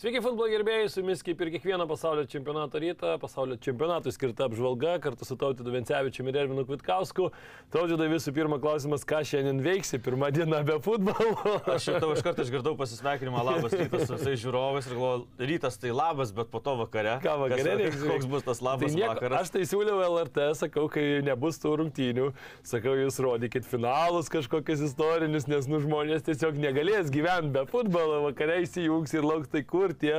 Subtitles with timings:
[0.00, 4.94] Sveiki, futbolo gerbėjai, su jumis kaip ir kiekvieną pasaulio čempionato rytą, pasaulio čempionatui skirta apžvalga
[5.04, 7.26] kartu su Tautidu Vencevičiu ir Ervinu Kvitkausku.
[7.68, 11.34] Tautidai visų pirma klausimas, ką šiandien veiksi, pirmą dieną be futbolo.
[11.74, 15.92] Aš tau iš karto išgirdau pasisveikinimą, labas rytas su visais žiūrovais ir galvoju, rytas tai
[15.92, 17.18] labas, bet po to vakare.
[17.20, 19.44] Ką vakare reiks Koks bus tas labas Tai nieko, vakaras?
[19.50, 22.30] aš tai siūliau LRT, sakau, kai nebus tų rungtynių,
[22.72, 28.62] sakau, jūs rodykit finalus kažkokius istorinius, nes nu žmonės tiesiog negalės gyventi be futbolo, vakare
[28.64, 30.14] įsijungs ir lauks tai kur tie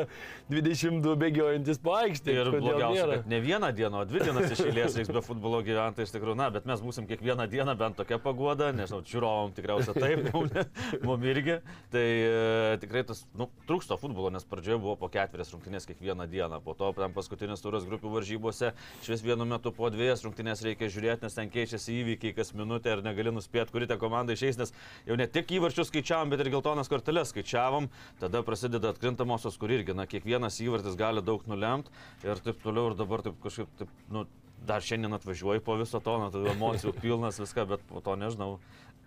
[0.51, 2.35] 22 bėgiojantis po aikštę.
[2.35, 3.19] Ir blogiausia, nėra?
[3.21, 6.37] kad ne vieną dieną, o dvi dienas iš eilės reiks be futbolo gyventi, iš tikrųjų,
[6.39, 10.27] na, bet mes būsim kiekvieną dieną bent tokia pagoda, nežinau, žiūrovom tikriausiai taip,
[11.07, 11.59] mums irgi.
[11.93, 16.61] Tai e, tikrai tas, nu, trūksta futbolo, nes pradžioje buvo po ketverias rungtynės kiekvieną dieną,
[16.65, 20.89] po to ten paskutinis turas grupių varžybose, iš vis vienu metu po dviejas rungtynės reikia
[20.91, 24.73] žiūrėti, nes ten keičiasi įvykiai kas minutę ir negali nuspėti, kuri ta komanda išeis, nes
[25.07, 27.89] jau ne tik įvarčius skaičiavom, bet ir geltonas korteles skaičiavom,
[28.21, 31.93] tada prasideda atkrintamosios, kur irgi, na, kiekvienas įvartis gali daug nulemti
[32.25, 34.25] ir taip toliau ir dabar taip kažkaip, taip, nu,
[34.65, 38.55] dar šiandien atvažiuoju po viso to, na, tada emocijų pilnas viską, bet po to nežinau.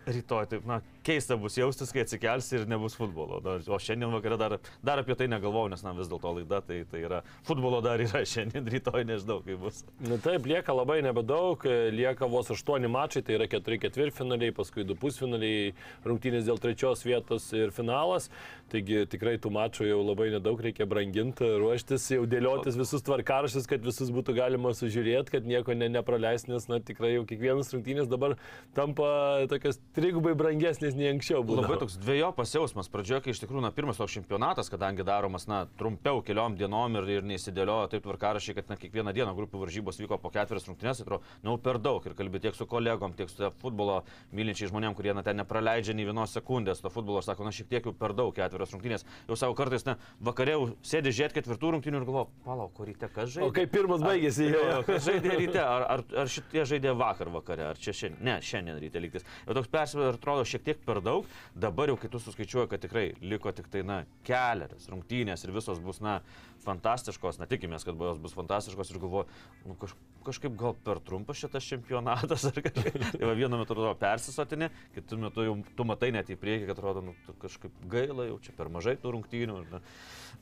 [0.04, 3.38] Rytoj taip, na, keista bus jaustis, kai atsikelsi ir nebus futbolo.
[3.72, 4.54] O šiandien vakarą dar,
[4.84, 8.20] dar apie tai negalvojau, nes, na, vis dėlto laida, tai, tai yra, futbolo dar yra
[8.34, 9.80] šiandien, rytoj nežinau, kaip bus.
[10.04, 11.64] Na taip, lieka labai nebedaug,
[11.94, 15.72] lieka vos 8 mačai, tai yra 4 ketvirtfinaliai, paskui 2 pusfinaliai,
[16.04, 18.28] rungtynės dėl trečios vietos ir finalas.
[18.72, 23.84] Taigi tikrai tų mačų jau labai nedaug reikia branginti, ruoštis, jau dėliotis visus tvarkaraščius, kad
[23.84, 28.36] visus būtų galima sužiūrėti, kad nieko ne, nepraleis, nes na, tikrai jau kiekvienas rungtynės dabar
[28.76, 29.06] tampa
[29.52, 31.62] tokias trigubai brangesnės nei anksčiau buvo.
[31.62, 32.90] Labai toks dviejopas jausmas.
[32.92, 37.10] Pradžioje, kai iš tikrųjų, na, pirmas toks čempionatas, kadangi daromas, na, trumpiau keliom dienom ir,
[37.18, 41.24] ir neįsidėliojo taip tvarkarašiai, kad, na, kiekvieną dieną grupių varžybos vyko po ketverias rungtynės, atrodo,
[41.46, 42.04] na, per daug.
[42.04, 44.00] Ir kalbė tiek su kolegom, tiek su futbolo
[44.34, 47.22] mylinčiai žmonėm, kurie, na, ten nepraleidžia nei vienos sekundės to futbolo.
[47.22, 49.06] Aš sako, na, šiek tiek jau per daug ketverias rungtynės.
[49.30, 53.08] Jau savo kartais, na, vakare jau sėdi žiūrėti ketvirtų rungtynių ir galvo, palauk, kur ryte
[53.12, 53.48] kas žaidė.
[53.48, 54.82] O kai pirmas baigėsi, jo.
[54.88, 58.80] kas žaidė ryte, ar, ar, ar šitie žaidė vakar vakare, ar čia šiandien, ne, šiandien
[58.82, 59.26] ryte lygtis.
[59.46, 63.06] Jau toks persvėras atrodo šiek tiek per daug, dabar jau kai tu suskaičiuoji, kad tikrai
[63.24, 66.20] liko tik tai, na, kelias rungtynės ir visos bus, na,
[66.64, 69.28] fantastiškos, na, tikimės, kad jos bus fantastiškos ir galvoju,
[69.68, 69.92] nu, kaž,
[70.24, 72.96] kažkaip gal per trumpas šitas čempionatas, ar kažkaip.
[73.18, 76.78] Tai va, vienu metu atrodo persisotini, kitu metu jau tu matai net į priekį, kad
[76.78, 79.60] atrodo, nu, kažkaip gaila, jau čia per mažai tų rungtynių.
[79.74, 79.82] Na,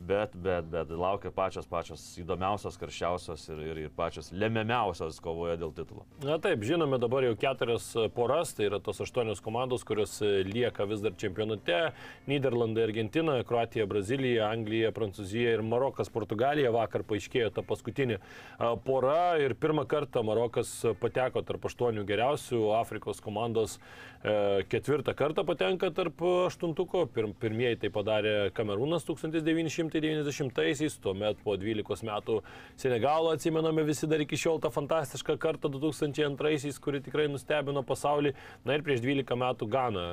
[0.07, 5.73] bet, bet, bet laukia pačios, pačios įdomiausios, karščiausios ir, ir, ir pačios lemiamiausios kovoje dėl
[5.77, 6.07] titulo.
[6.25, 7.87] Na taip, žinome dabar jau keturias
[8.17, 10.19] poras, tai yra tos aštuonios komandos, kurios
[10.49, 11.81] lieka vis dar čempionate-
[12.31, 16.73] Niderlandai, Argentina, Kroatija, Brazilija, Anglija, Prancūzija ir Marokas, Portugalija.
[16.75, 18.19] Vakar paaiškėjo ta paskutinė
[18.85, 20.71] pora ir pirmą kartą Marokas
[21.01, 23.79] pateko tarp aštuonių geriausių Afrikos komandos.
[24.23, 29.03] E, ketvirtą kartą patenka tarp aštuntuko, Pir, pirmieji tai padarė Kamerūnas
[29.93, 32.39] 1990-aisiais, tuomet po 12 metų
[32.81, 38.35] Senegalą atsimename visi dar iki šiol tą fantastišką kartą 2002-aisiais, kuri tikrai nustebino pasaulį.
[38.67, 40.07] Na ir prieš 12 metų Gana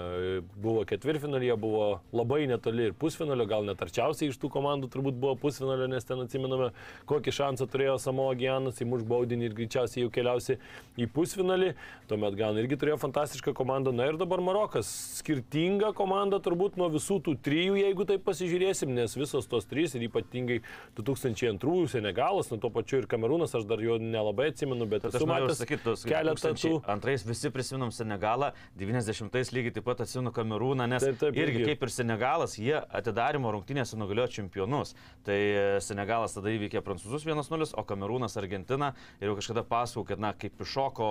[0.60, 5.36] buvo ketvirtfinalyje, buvo labai netoli ir pusfinalio, gal net arčiausiai iš tų komandų turbūt buvo
[5.40, 6.72] pusfinalio, nes ten atsimename,
[7.10, 10.60] kokį šansą turėjo Samoa Gianas įmuš baudinį ir greičiausiai jau keliausi
[11.00, 11.74] į pusfinalį.
[12.10, 13.94] Tuomet Gana irgi turėjo fantastišką komandą.
[13.96, 14.90] Na ir dabar Marokas.
[15.20, 20.06] Skirtinga komanda turbūt nuo visų tų trijų, jeigu taip pasižiūrėsim, nes visos tos trys ir
[20.08, 20.60] ypatingai
[20.98, 25.64] 2002 Senegalas, nu to pačiu ir Kamerūnas, aš dar jo nelabai atsimenu, bet esu matęs
[25.84, 26.74] tos keletą tų.
[26.90, 31.74] Antrais visi prisiminam Senegalą, 90-ais lygiai taip pat atsimenu Kamerūną, nes Taip, taip, irgi irgi.
[31.74, 34.96] kaip ir Senegalas, jie atidarimo rungtynėse nugalėjo čempionus.
[35.28, 38.94] Tai e, Senegalas tada įveikė Prancūzus 1-0, o Kamerūnas Argentiną.
[39.20, 41.10] Ir jau kažkada pasakau, kad, na, kaip iššoko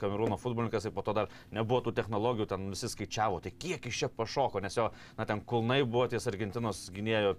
[0.00, 4.04] Kamerūno futbolininkas, ir po to dar nebuvo tų technologijų, ten visi skaičiavo, tai kiek iš
[4.04, 7.36] čia pašoko, nes jo, na, ten kulnai buvo ties Argentinos gynėjo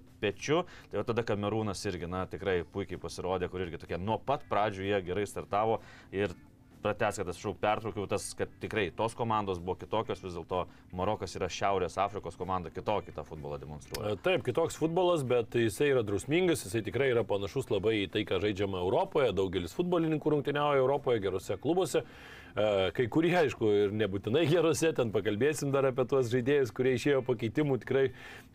[0.50, 4.46] pečiu, tai jau tada Kamerūnas irgi, na, tikrai puikiai pasirodė, kur irgi tokie nuo pat
[4.50, 5.80] pradžių jie gerai startavo
[6.12, 6.34] ir
[6.84, 10.64] pratęs, kad aš šau pertraukiau tas, kad tikrai tos komandos buvo kitokios, vis dėlto
[10.96, 14.16] Marokas yra Šiaurės Afrikos komanda, kitokį tą futbolą demonstruoja.
[14.16, 18.26] E, Taip, kitoks futbolas, bet jisai yra drausmingas, jisai tikrai yra panašus labai į tai,
[18.30, 19.32] ką žaidžiama Europoje.
[19.36, 22.04] Daugelis futbolininkų rungtyniauja Europoje gerose klubuose.
[22.04, 27.22] E, Kai kurie, aišku, ir nebūtinai gerose, ten pakalbėsim dar apie tuos žaidėjus, kurie išėjo
[27.28, 28.08] pakeitimų, tikrai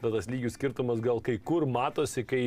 [0.03, 2.43] ta tas lygių skirtumas gal kai kur matosi, kai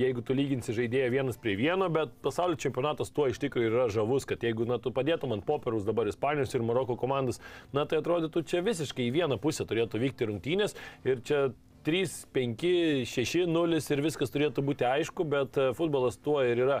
[0.00, 4.28] jeigu tu lyginsi žaidėją vienas prie vieno, bet pasaulio čempionatas tuo iš tikrųjų yra žavus,
[4.28, 7.40] kad jeigu na, tu padėtum ant popieriaus dabar Ispanijos ir Maroko komandas,
[7.76, 10.76] na tai atrodytų čia visiškai į vieną pusę turėtų vykti rungtynės
[11.06, 11.46] ir čia
[11.86, 16.80] 3, 5, 6, 0 ir viskas turėtų būti aišku, bet e, futbolas tuo ir yra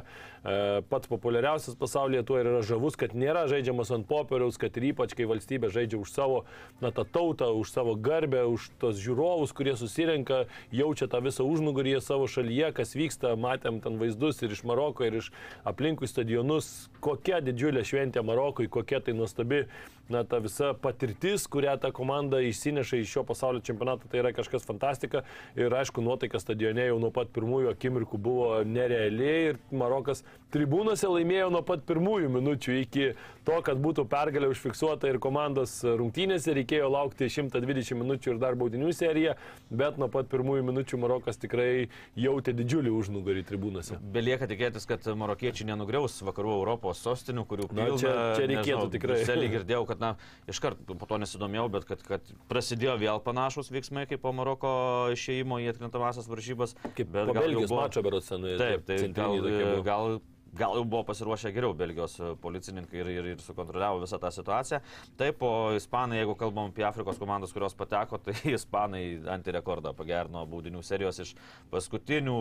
[0.88, 5.26] pats populiariausias pasaulyje, tuo yra žavus, kad nėra žaidžiamas ant popieriaus, kad ir ypač kai
[5.26, 6.44] valstybė žaidžia už savo,
[6.82, 11.96] na, tą tautą, už savo garbę, už tos žiūrovus, kurie susirenka, jaučia tą visą užnugarį
[12.04, 15.32] savo šalyje, kas vyksta, matėm ten vaizdus ir iš Maroko, ir iš
[15.66, 19.64] aplinkui stadionus, kokia didžiulė šventė Marokui, kokia tai nuostabi
[20.08, 24.66] na, ta visa patirtis, kurią ta komanda išsineša iš šio pasaulio čempionato, tai yra kažkas
[24.66, 25.24] fantastika.
[25.58, 30.22] Ir aišku, nuotaika stadione jau nuo pat pirmųjų akimirkų buvo nereali ir Marokas
[30.54, 33.06] tribūnose laimėjo nuo pat pirmųjų minučių iki
[33.46, 38.90] to, kad būtų pergalė užfiksuota ir komandos rungtynėse, reikėjo laukti 120 minučių ir dar baudinių
[38.96, 39.34] seriją,
[39.70, 41.88] bet nuo pat pirmųjų minučių Marokas tikrai
[42.18, 43.98] jautė didžiulį užnugarį tribūnose.
[44.00, 48.90] Belieka tikėtis, kad marokiečiai nenugriaus vakarų Europos sostinių, kurių Na, pilna, čia- čia reikėtų nežinau,
[48.96, 49.18] tikrai.
[49.20, 50.14] Briusely girdėjau, kad, na,
[50.50, 54.72] iškart po to nesidomėjau, bet kad, kad prasidėjo vėl panašus veiksmai kaip po Maroko
[55.14, 56.74] išėjimo į atkrintamasias varžybas.
[56.96, 58.58] Kaip bet po Belgijos buvo- mačo berots senoje.
[58.58, 59.38] Taip, tai gal,
[59.86, 60.18] gal,
[60.58, 64.80] gal jau buvo pasiruošę geriau Belgijos e, policininkai ir, ir, ir sukontroliavo visą tą situaciją.
[65.20, 69.04] Taip, o Ispanai, jeigu kalbam apie Afrikos komandas, kurios pateko, tai Ispanai
[69.36, 71.34] antirekordą pagerino baudinių serijos iš
[71.72, 72.38] paskutinių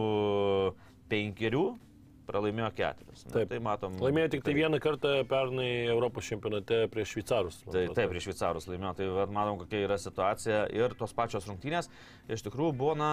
[1.12, 1.66] penkerių.
[2.26, 3.22] Pralaimėjo keturis.
[3.28, 3.52] Na, Taip.
[3.52, 4.00] Tai matom.
[4.02, 7.60] Laimėjo tik tai vieną kartą pernai Europos čempionate prieš šveicarus.
[7.68, 7.94] Tai, atrodo.
[8.00, 11.92] taip, prieš šveicarus laimėjo, tai matom, kokia yra situacija ir tos pačios rungtynės
[12.34, 13.12] iš tikrųjų buvo, na,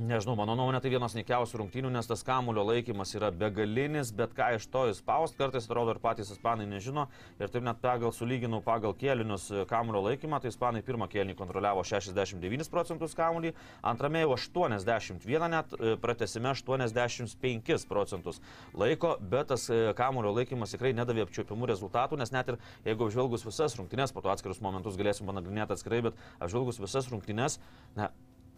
[0.00, 4.48] nežinau, mano nuomonė tai vienas nekiausių rungtynių, nes tas kamulio laikymas yra begalinis, bet ką
[4.56, 7.06] iš to įspaust, kartais atrodo ir patys ispanai nežino.
[7.40, 11.84] Ir taip net pagal sulyginau pagal kėlinius e, kamulio laikymą, tai ispanai pirmą kėlinį kontroliavo
[11.86, 13.52] 69 procentus kamulį,
[13.92, 18.40] antrame jau 81 net, e, pratesime 85 procentus
[18.72, 23.46] laiko, bet tas e, kamulio laikymas tikrai nedavė apčiuopimų rezultatų, nes net ir jeigu apžvelgus
[23.46, 27.60] visas rungtynes, po to atskirus momentus galėsim panagrinėti atskirai, bet apžvelgus visas rungtynes,
[27.98, 28.10] na,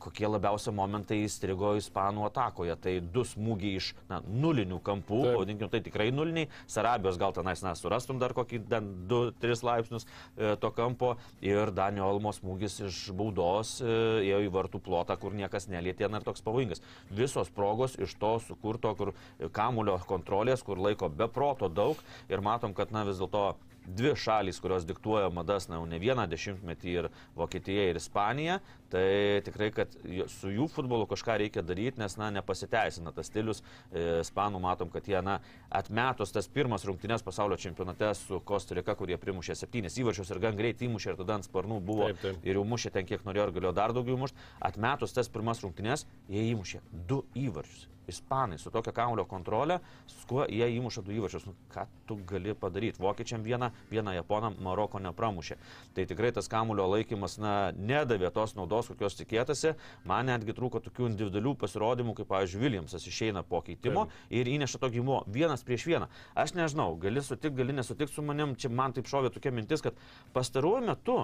[0.02, 2.76] kokie labiausia momentai įstrigo ispanų atakoje.
[2.82, 5.36] Tai du smūgiai iš na, nulinių kampų, Taip.
[5.36, 6.50] pavadinkim tai tikrai nuliniai.
[6.70, 11.14] Sarabijos gal tenais, na, surastum dar kokį 2-3 laipsnius e, to kampo.
[11.44, 13.92] Ir Danio Olmo smūgis iš baudos e,
[14.26, 16.82] ėjo į vartų plotą, kur niekas nelietė, na ir toks pavojingas.
[17.12, 19.14] Visos progos iš to sukurto, kur
[19.54, 22.00] kamulio kontrolės, kur laiko be proto daug.
[22.32, 23.52] Ir matom, kad, na, vis dėlto
[23.86, 28.58] dvi šalys, kurios diktuoja madas, na, jau ne vieną dešimtmetį ir Vokietija ir Ispanija,
[28.92, 29.94] tai tikrai, kad
[30.30, 33.62] su jų futbolu kažką reikia daryti, nes, na, nepasiteisina tas stilius.
[33.90, 35.38] E, Ispanų matom, kad jie, na,
[35.72, 40.82] atmetus tas pirmas rungtynės pasaulio čempionate su Kostarika, kurie primušė septynis įvarčius ir gan greit
[40.84, 42.44] įmušė ir tada ant sparnų buvo Taip, taip.
[42.46, 44.50] ir jau mušė ten kiek norėjo ir galėjo dar daugiau mušti.
[44.60, 47.88] Atmetus tas pirmas rungtynės, jie įmušė du įvarčius.
[48.10, 49.78] Ispanai su tokia kamulio kontrolė,
[50.10, 51.46] su kuo jie įmuša du įvarčius.
[51.46, 53.02] Nu, ką tu gali padaryti?
[53.02, 55.58] Vokiečiam vieną, vieną Japonam Maroko nepramušė.
[55.94, 59.74] Tai tikrai tas kamulio laikymas na, nedavė tos naudos, kokios tikėtasi.
[60.08, 64.90] Man netgi trūko tokių individualių pasirodymų, kaip, pavyzdžiui, Williamsas išeina po keitimo ir įneša to
[64.96, 66.10] gimo vienas prieš vieną.
[66.34, 69.98] Aš nežinau, gali sutikti, gali nesutikti su manim, čia man taip šovė tokia mintis, kad
[70.34, 71.18] pastaruoju metu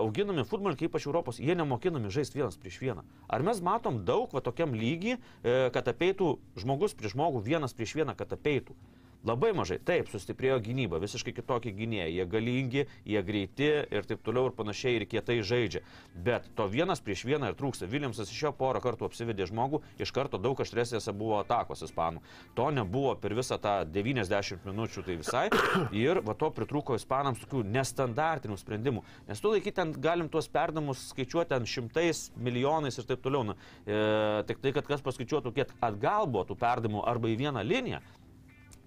[0.00, 3.04] auginami futbolininkai, ypač Europos, jie nemokinami žaisti vienas prieš vieną.
[3.28, 7.94] Ar mes matom daug va tokiam lygiai, e, kad apeitų žmogus prieš žmogų vienas prieš
[8.00, 8.76] vieną, kad apeitų?
[9.20, 9.76] Labai mažai.
[9.84, 12.08] Taip, sustiprėjo gynyba, visiškai kitokie gynėjai.
[12.14, 15.82] Jie galingi, jie greiti ir taip toliau ir panašiai ir kietai žaidžia.
[16.16, 17.88] Bet to vienas prieš vieną ir trūksta.
[17.90, 22.22] Viljamsas iš jo porą kartų apsivedė žmogų, iš karto daug aštresnėse buvo atakos ispanų.
[22.56, 25.44] To nebuvo per visą tą 90 minučių tai visai.
[25.92, 29.04] Ir va to pritrūko ispanams tokių nestandartinių sprendimų.
[29.28, 33.44] Nes tu laikyti ten galim tuos perdamus skaičiuoti ten šimtais, milijonais ir taip toliau.
[33.50, 34.00] Na, e,
[34.48, 38.00] tik tai, kad kas paskaičiuotų, kiek atgal buvo tų perdamų arba į vieną liniją.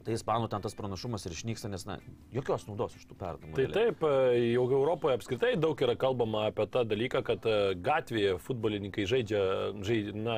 [0.03, 1.95] Tai ispanų ten tas pranašumas ir išnyksta, nes na,
[2.36, 3.55] jokios naudos iš tų perdamų.
[3.55, 8.33] Tai taip, e, jau Europoje apskritai daug yra kalbama apie tą dalyką, kad e, gatvėje
[8.43, 9.43] futbolininkai žaidžia,
[9.79, 10.38] žaidžia na,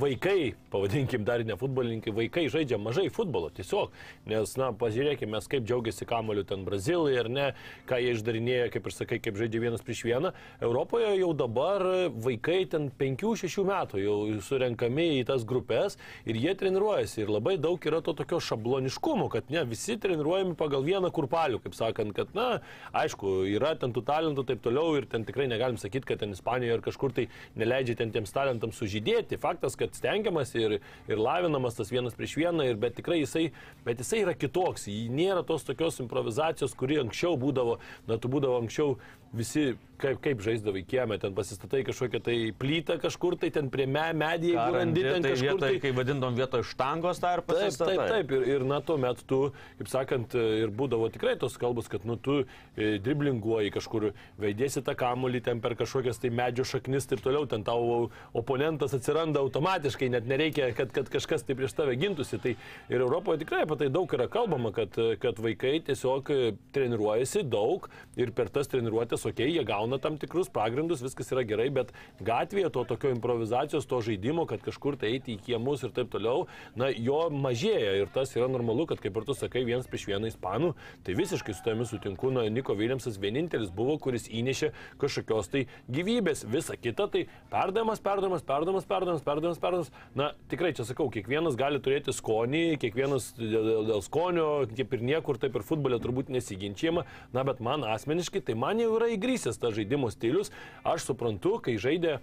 [0.00, 3.92] vaikai, pavadinkim dar ne futbolininkai, vaikai žaidžia mažai futbolo tiesiog.
[4.32, 7.46] Nes, na, pažiūrėkime, kaip džiaugiasi kamoliu ten Brazilai ar ne,
[7.90, 10.32] ką jie išdarinėja, kaip ir sakai, kaip žaidžia vienas prieš vieną.
[10.64, 11.84] Europoje jau dabar
[12.16, 17.26] vaikai ten 5-6 metų jau surenkami į tas grupės ir jie treniruojasi.
[17.26, 21.58] Ir labai daug yra to tokio šabloniškumo aiškumo, kad ne, visi treniruojami pagal vieną kurpalių,
[21.62, 22.60] kaip sakant, kad, na,
[22.94, 26.76] aišku, yra ten tų talentų taip toliau ir ten tikrai negalim sakyti, kad ten Ispanijoje
[26.76, 29.40] ar kažkur tai neleidžia ten tiems talentams sužydėti.
[29.42, 33.50] Faktas, kad stengiamas ir, ir lavinamas tas vienas prieš vieną, ir, bet tikrai jisai,
[33.84, 34.86] bet jisai yra kitoks.
[34.86, 38.96] Jį nėra tos tokios improvizacijos, kuri anksčiau būdavo, na, tu būdavo anksčiau
[39.32, 39.72] visi
[40.02, 44.52] kaip, kaip žaisdavai kiemę, ten pasistatai kažkokią tai plytą kažkur, tai ten prie me, medį,
[44.54, 45.48] jeigu randi ten tai kažkur.
[45.48, 47.96] vietoj, Tai, kai vadindom vietoj štangos tą ir Taip, pasistatai.
[47.96, 48.32] taip, taip.
[48.38, 49.40] Ir, ir na, tuo metu tu,
[49.78, 50.34] kaip sakant,
[50.64, 54.08] ir būdavo tikrai tos kalbos, kad, nu, tu e, driblinguoji kažkur,
[54.42, 59.42] veidėsi tą kamulį ten per kažkokias tai medžio šaknis ir toliau, ten tavo oponentas atsiranda
[59.44, 62.40] automatiškai, net nereikia, kad, kad kažkas tai prieš tave gintųsi.
[62.42, 62.56] Tai
[62.90, 67.86] ir Europoje tikrai apie tai daug yra kalbama, kad, kad vaikai tiesiog e, treniruojasi daug
[68.18, 71.92] ir per tas treniruotės, okei, okay, jie gauna tam tikrus pagrindus, viskas yra gerai, bet
[72.24, 76.46] gatvėje to tokio improvizacijos, to žaidimo, kad kažkur tai eiti į kiemus ir taip toliau,
[76.78, 80.30] na, jo mažėja ir tas yra normalu, kad kaip ir tu sakai, vienas prieš vieną
[80.32, 80.72] ispanų,
[81.06, 86.44] tai visiškai su tavimi sutinku, na, Niko Williamsas vienintelis buvo, kuris įnešė kažkokios tai gyvybės,
[86.50, 89.92] visa kita tai perdavimas, perdavimas, perdavimas, perdavimas, perdavimas, perdavimas.
[90.18, 95.40] Na, tikrai čia sakau, kiekvienas gali turėti skonį, kiekvienas dėl, dėl skonio, kaip ir niekur,
[95.42, 99.74] taip ir futbole turbūt nesiginčiama, na, bet man asmeniškai tai man jau yra įgrysęs tas
[99.76, 100.52] žaidimo stilius.
[100.84, 102.18] Aš suprantu, kai žaidė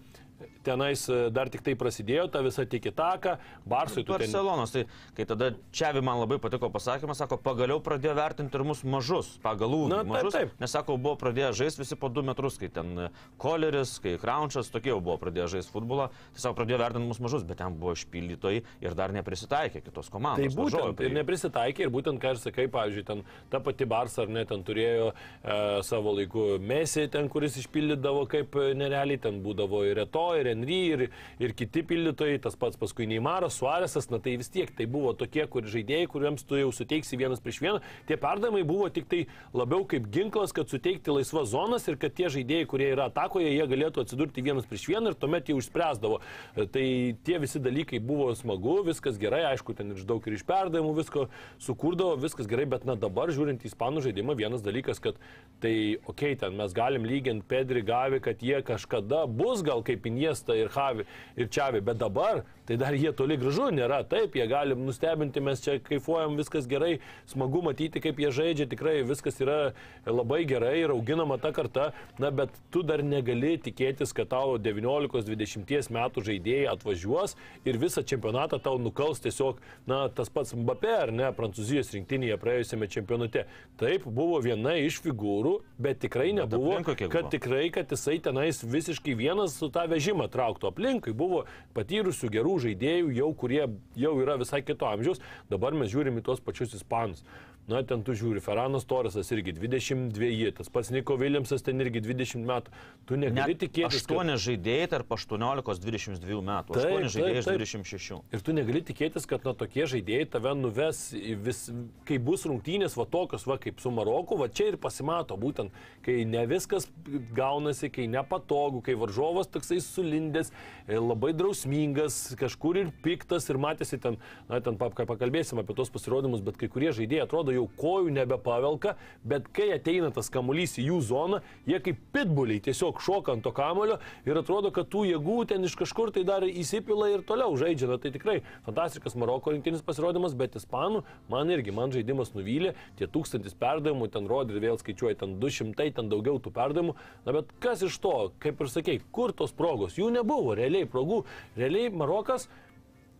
[0.63, 3.37] tenais e, dar tik tai prasidėjo ta visa tikitaka,
[3.69, 4.25] Barsui tu ten...
[4.25, 4.85] Barcelonos, tai
[5.17, 9.75] kai tada Čiavi man labai patiko pasakymas, sako, pagaliau pradėjo vertinti ir mus mažus, pagal
[9.77, 9.91] ūgį.
[9.93, 10.53] Na, taip, mažus, taip.
[10.61, 13.09] Nes sako, buvo pradėję žaisti visi po 2 metrus, kai ten
[13.41, 16.09] Koleris, kai Kraunčas, tokie jau buvo pradėję žaisti futbolą.
[16.37, 20.45] Tiesiog pradėjo vertinti mus mažus, bet ten buvo išpildytojai ir dar neprisitaikė kitos komandos.
[20.45, 23.87] Tai būtent, važiuoja prie ir neprisitaikė, ir būtent, ką ir sakai, pavyzdžiui, ten ta pati
[23.89, 29.21] Barsa ar ne, ten turėjo e, savo laiku Mesį, ten, kuris išpildydavo kaip e, nerealiai,
[29.21, 31.09] ten būdavo ir Reto, ir Henry, ir,
[31.39, 35.45] ir kiti pildytojai, tas pats paskui Neimaras, Suarėsas, na tai vis tiek tai buvo tokie,
[35.47, 39.85] kur žaidėjai, kuriems tu jau suteiksi vienas prieš vieną, tie perdavimai buvo tik tai labiau
[39.85, 44.03] kaip ginklas, kad suteikti laisvas zonas ir kad tie žaidėjai, kurie yra atakoje, jie galėtų
[44.03, 46.21] atsidurti vienas prieš vieną ir tuomet jau išspręsdavo.
[46.55, 46.85] E, Tai
[47.25, 51.25] tie visi dalykai buvo smagu, viskas gerai, aišku, ten ir daug ir iš perdavimų visko
[51.65, 55.17] sukūrdavo, viskas gerai, bet na dabar žiūrint į ispanų žaidimą, vienas dalykas, kad
[55.63, 60.05] tai, okei, okay, ten mes galim lyginti Pedri Gavi, kad jie kažkada bus gal kaip
[60.19, 61.05] Iniesta ir Havi
[61.37, 64.03] ir Čiavi, bet dabar tai dar jie toli gražu nėra.
[64.05, 68.99] Taip, jie galim nustebinti, mes čia kaifuojam, viskas gerai, smagu matyti, kaip jie žaidžia, tikrai
[69.09, 69.71] viskas yra
[70.05, 71.87] labai gerai ir auginama ta karta,
[72.21, 77.33] na bet tu dar negali tikėtis, kad tavo 19-20 metų žaidėjai atvažiuos
[77.65, 79.57] ir visą čempionatą tau nukals tiesiog,
[79.89, 83.47] na, tas pats Mbappé ar ne, Prancūzijos rinktinėje praėjusiame čempionate.
[83.81, 89.17] Taip, buvo viena iš figūrų, bet tikrai nebuvo, kiek kad tikrai, kad jisai tenais visiškai
[89.17, 91.17] vienas su tą vežimą trauktų aplinkui.
[91.17, 93.61] Buvo patyrusių gerų žaidėjų, jau kurie
[93.99, 95.21] jau yra visai kito amžiaus.
[95.51, 97.23] Dabar mes žiūrim į tuos pačius ispanus.
[97.69, 102.41] Na, ten tu žiūri, Feranas Torresas irgi 22, tas pats Niko Williamsas ten irgi 20
[102.49, 102.71] metų.
[103.05, 104.07] Tu negali Net tikėtis.
[104.09, 106.73] kad- 8 žaidėjai tarp 18-22 metų.
[106.73, 107.61] Taip, 8 žaidėjai iš taip, taip.
[107.61, 108.23] 26.
[108.33, 111.61] Ir tu negali tikėtis, kad na, tokie žaidėjai tave nuves vis,
[112.09, 115.69] kai bus rungtynės, va tokios, va kaip su Maroku, va čia ir pasimato, būtent,
[116.01, 116.89] kai ne viskas
[117.37, 120.49] gaunasi, kai nepatogu, kai varžovas toksai sulindęs,
[120.87, 124.17] e, labai drausmingas, kažkur ir piktas ir matėsi ten,
[124.49, 128.95] na, ten pakalbėsim apie tos pasirodymus, bet kai kurie žaidėjai atrodo jau kojų nebepavelka,
[129.27, 133.53] bet kai ateina tas kamuolys į jų zoną, jie kaip pitbuliai tiesiog šoka ant to
[133.55, 137.89] kamulio ir atrodo, kad tų jėgų ten iš kažkur tai dar įsipila ir toliau žaidžia.
[137.89, 143.09] Na, tai tikrai fantastiškas Maroko rinktinis pasirodymas, bet ispanų man irgi, man žaidimas nuvylė, tie
[143.09, 146.95] tūkstantis perdavimų, ten rodė ir vėl skaičiuoja, ten 200, ten daugiau tų perdavimų.
[147.25, 149.97] Na, bet kas iš to, kaip ir sakei, kur tos progos?
[149.99, 151.23] Jų nebuvo, realiai progų.
[151.59, 152.47] Realiai Marokas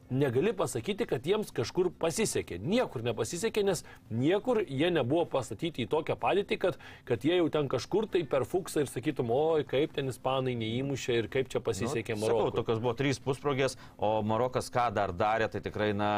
[0.09, 2.59] negali pasakyti, kad jiems kažkur pasisekė.
[2.61, 7.69] Niekur nepasisekė, nes niekur jie nebuvo pastatyti į tokią padėtį, kad, kad jie jau ten
[7.71, 12.17] kažkur tai per fuksą ir sakytum, oi, kaip ten ispanai neįmušė ir kaip čia pasisekė
[12.17, 12.49] Nu, Marokui.
[12.49, 16.11] Sakau, tokios buvo trys pusprogės, o Marokas ką dar darė, tai tikrai, na,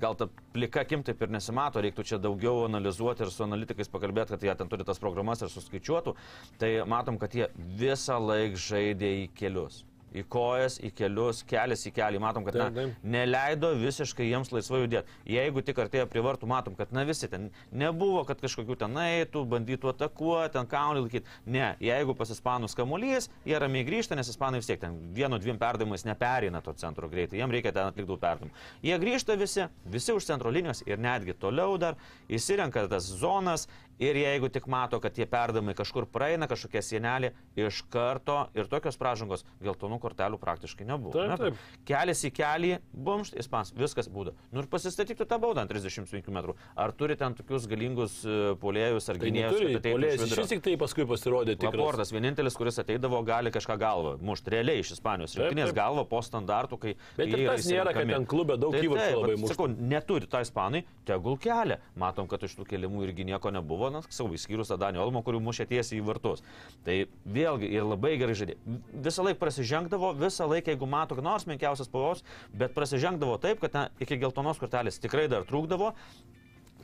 [0.00, 4.34] gal ta plika akim taip ir nesimato, reiktų čia daugiau analizuoti ir su analitikais pakalbėti,
[4.34, 6.14] kad jie ten turi tas programas ir suskaičiuotų.
[6.60, 9.84] Tai matom, kad jie visą laiką žaidė į kelius.
[10.14, 12.20] Į kojas, į kelius, kelias į kelią.
[12.22, 15.16] Matom, kad na, neleido visiškai jiems laisvai judėti.
[15.34, 19.44] Jeigu tik artėja prie vartų, matom, kad na visi ten nebuvo, kad kažkokių ten eitų,
[19.50, 21.38] bandytų atakuoti, ten kaunį laikyti.
[21.50, 25.58] Ne, jeigu pas ispanus kamuolys, jie ramiai grįžta, nes ispanai vis tiek ten vienu, dviem
[25.60, 28.54] perdavimais neperina to centro greitai, jiems reikia ten atlikti daug perdavimų.
[28.86, 31.98] Jie grįžta visi, visi už centro linijos ir netgi toliau dar
[32.30, 33.66] įsirenka tas zonas
[34.02, 38.98] Ir jeigu tik mato, kad tie perdamai kažkur praeina, kažkokia sienelė, iš karto ir tokios
[38.98, 41.12] pražangos geltonų kortelių praktiškai nebuvo.
[41.14, 41.36] Taip, ne?
[41.38, 41.60] taip.
[41.86, 42.72] Kelias į kelį,
[43.06, 44.34] bumšt, ispans, viskas būda.
[44.50, 46.56] Nu ir pasistatyktų tą baudą ant 35 metrų.
[46.74, 49.60] Ar turi ten tokius galingus e, polėjus ar Tai gynėjus?
[49.84, 50.42] polėjas iš vidurio?
[50.42, 51.78] vis tik tai paskui pasirodė tikras.
[51.78, 55.78] Laportas vienintelis, kuris ateidavo, gali kažką galvą mušti realiai iš Ispanijos Taip, rinktinės taip.
[55.78, 56.94] galvą po standartų, kai...
[57.18, 59.54] Bet ir tas nėra, kad ten klube daug Tai įvarčių taip, labai muštų.
[59.54, 61.78] Sakau, neturi tą ispanai, tegul kelia.
[62.00, 65.66] Matom, kad iš tų kelimų irgi nieko nebuvo, na, savo išskyrus Adanio Olmo, kurių mušė
[65.70, 66.44] tiesiai į vartus.
[66.86, 66.96] Tai
[67.36, 68.56] vėlgi ir labai gerai žaidė.
[69.04, 72.24] Visą laiką prasižengdavo, visą laiką, jeigu mato, nors menkiausias pavojus,
[72.54, 75.94] bet prasižengdavo taip, kad ten iki geltonos kortelės tikrai dar trūkdavo.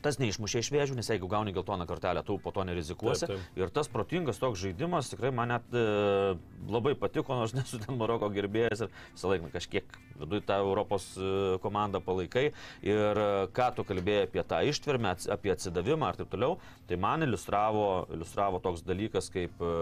[0.00, 3.26] Tas neišmušė iš vėžių, nes jeigu gauni geltoną kortelę, tu po to nerizikuosi.
[3.28, 3.58] Taip, taip.
[3.60, 5.82] Ir tas protingas toks žaidimas tikrai man net e,
[6.72, 11.58] labai patiko, nors nesu ten Maroko gerbėjas ir visą laiką kažkiek viduje tą Europos e,
[11.60, 12.46] komandą palaikai.
[12.86, 16.56] Ir e, ką tu kalbėjai apie tą ištvermę, apie atsidavimą ir taip toliau,
[16.88, 19.76] tai man iliustravo, iliustravo toks dalykas kaip e,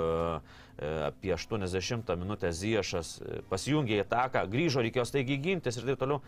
[0.83, 3.19] e, apie 80 minutę Ziešas
[3.53, 6.23] pasijungė į ataką, grįžo, reikėjo staigiai gintis ir taip toliau.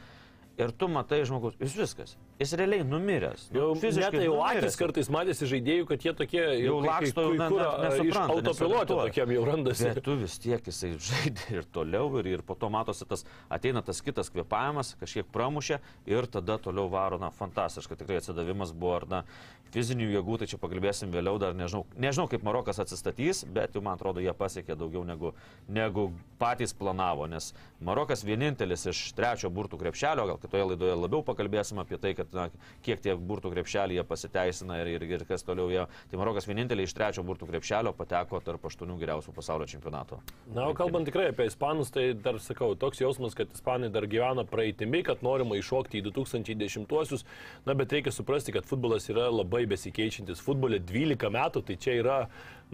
[0.61, 2.11] Ir tu matai žmogus, jis viskas.
[2.41, 3.47] Jis realiai numiręs.
[3.55, 4.65] Nu, Jau net tai jau numiręs.
[4.67, 9.07] akis kartais matėsi žaidėjų, kad jie tokie Jau laksto, iš nesupranta, nesorientuoja.
[9.09, 9.87] tokiam jau randasi.
[9.89, 13.81] Bet tu vis tiek jisai žaidė ir toliau, ir, ir po to matosi tas, ateina
[13.87, 15.81] tas kitas kvepavimas, kažkiek pramušė
[16.13, 19.23] ir tada toliau varo, na, fantastiška, tikrai atsidavimas buvo, ar, na,
[19.71, 23.95] fizinių jėgų, tai čia pakalbėsim vėliau, dar nežinau, nežinau kaip Marokas atsistatys, bet jau man
[23.95, 25.31] atrodo, jie pasiekė daugiau negu,
[25.71, 26.09] negu
[26.43, 31.97] patys planavo, nes Marokas vienintelis iš trečio burtų krepšelio, gal kitoje laidoje labiau pakalbėsim apie
[32.03, 32.49] tai, kad, na,
[32.83, 35.85] kiek tie burtų krepšeliai jie pasiteisina ir, ir, ir kas toliau jie.
[36.11, 40.19] Tai Marokas vienintelė iš trečio burtų krepšelio pateko tarp aštuonių geriausių pasaulio čempionato.
[40.51, 44.45] Na, o kalbant tikrai apie ispanus, tai dar sakau, toks jausmas, kad ispanai dar gyvena
[44.49, 47.27] praeitimi, kad norima iššokti į 2010-uosius.
[47.69, 50.43] Na, bet reikia suprasti, kad futbolas yra labai besikeičiantis.
[50.43, 52.19] Futbolė 12 metų, tai čia yra,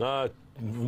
[0.01, 0.29] na,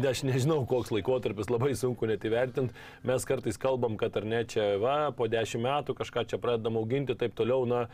[0.09, 2.77] aš nežinau, koks laikotarpis, labai sunku net įvertinti.
[3.09, 7.17] Mes kartais kalbam, kad ar ne čia, va, po 10 metų kažką čia pradedam auginti
[7.19, 7.67] taip toliau.
[7.69, 7.87] Na,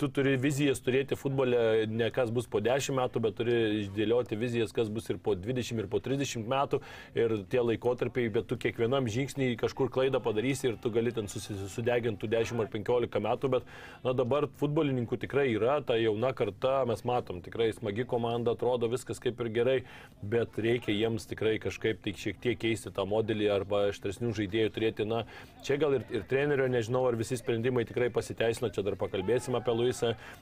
[0.00, 4.72] tu turi vizijas turėti futbole, ne kas bus po 10 metų, bet turi išdėlioti vizijas,
[4.72, 6.80] kas bus ir po 20 ir po 30 metų.
[7.18, 11.56] Ir tie laikotarpiai, bet tu kiekvienam žingsnį kažkur klaidą padarysi ir tu gali ten susi-
[11.68, 13.50] sudeginti tų 10 ar 15 metų.
[13.56, 13.68] Bet
[14.04, 19.20] na, dabar futbolininkų tikrai yra, ta jauna karta, mes matom, tikrai smagi komanda, atrodo viskas
[19.20, 19.76] kaip ir gerai,
[20.22, 25.08] bet reikia jiems tikrai kažkaip tai šiek tiek keisti tą modelį arba aštresnių žaidėjų turėti.
[25.10, 25.24] Na,
[25.66, 29.74] čia gal ir, ir trenerio, nežinau, ar visi sprendimai tikrai pasiteisino, čia dar pakalbėsim apie
[29.76, 29.89] Luisą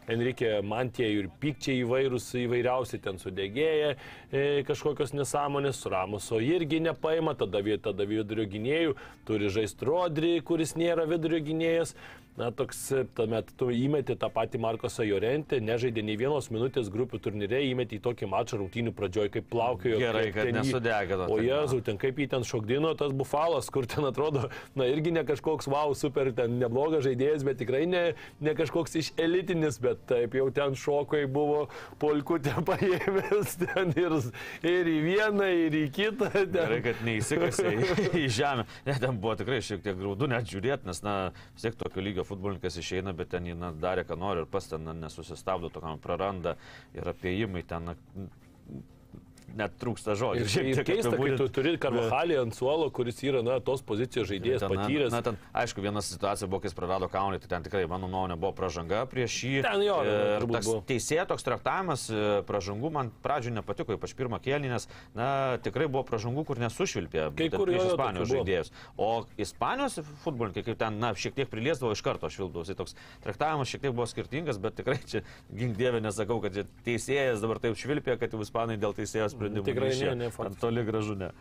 [0.08, 3.90] Enrique Mantie ir pykčiai įvairūs, įvairiausi ten sudegėję,
[4.30, 8.96] e, kažkokios nesąmonės, Ramuso irgi nepaima, tada, tada vidurio gynėjų,
[9.28, 11.94] turi žaisti Rodri, kuris nėra vidurio gynėjas.
[12.38, 17.18] Na, toks, e, tuomet tu įmeti tą patį Markosą Jorentį, nežaidė nei vienos minutės grupių
[17.24, 19.98] turnyre, įmeti į tokį mačą rungtynių pradžioj, kaip plaukiojo.
[19.98, 24.06] Gerai, kad nesudegino, O taip, Jėzau, ten kaip jį ten šokdino tas bufalas, kur ten
[24.06, 24.44] atrodo,
[24.78, 28.04] na irgi ne kažkoks wow, super, ten neblogas žaidėjas, bet tikrai ne,
[28.38, 31.66] ne kažkoks iš elitinis, bet taip jau ten šokai buvo
[32.02, 34.16] polkutė paėmęs ten ir,
[34.66, 36.30] ir į vieną, ir į kitą.
[36.34, 36.52] Ten.
[36.56, 37.74] Gerai, kad neįsikasė
[38.18, 38.66] į, žemę.
[38.86, 41.16] Ne, ten buvo tikrai šiek tiek graudu net žiūrėti, nes, na,
[41.54, 44.66] vis tiek tokio lygio futbolininkas išeina, bet ten jį na, darė, ką nori ir pas
[44.68, 46.56] ten na, nesusistabdo, tokiam praranda
[46.96, 47.98] ir apieimai ten na,
[49.56, 50.44] net trūksta žodžių.
[50.44, 53.82] Ir, Šiek ir tiek keista, kai tu turi Karvahalį ant suolo, kuris yra, na, tos
[53.86, 55.14] pozicijos žaidėjas Ten, na, patyręs.
[55.14, 58.38] Na, ten, aišku, viena situacija buvo, kai jis prarado kaunį, tai ten tikrai, mano nuomonė,
[58.40, 59.54] buvo pražanga prieš jį.
[59.66, 60.82] Ten jo, ir tas buvo.
[60.88, 65.30] teisėjo toks traktavimas e, pražangų man pradžioje nepatiko, ypač pirmą kėlinį, nes, na,
[65.64, 68.72] tikrai buvo pražangų, kur nesušvilpė Kai kur jo, Ispanijos žaidėjus.
[69.00, 72.66] O Ispanijos futbolininkai, kaip ten, na, šiek tiek priliesdavo iš karto švilpdavo.
[72.68, 75.22] Tai toks traktavimas šiek tiek buvo skirtingas, bet tikrai čia,
[75.54, 76.56] gink dievė, nesakau, kad
[76.86, 79.64] teisėjas dabar taip švilpė, kad jau Ispanai dėl teisėjo sprendimų.
[79.70, 80.60] Tikrai ne, ne, faktas.
[80.62, 81.32] Toli gražu ne.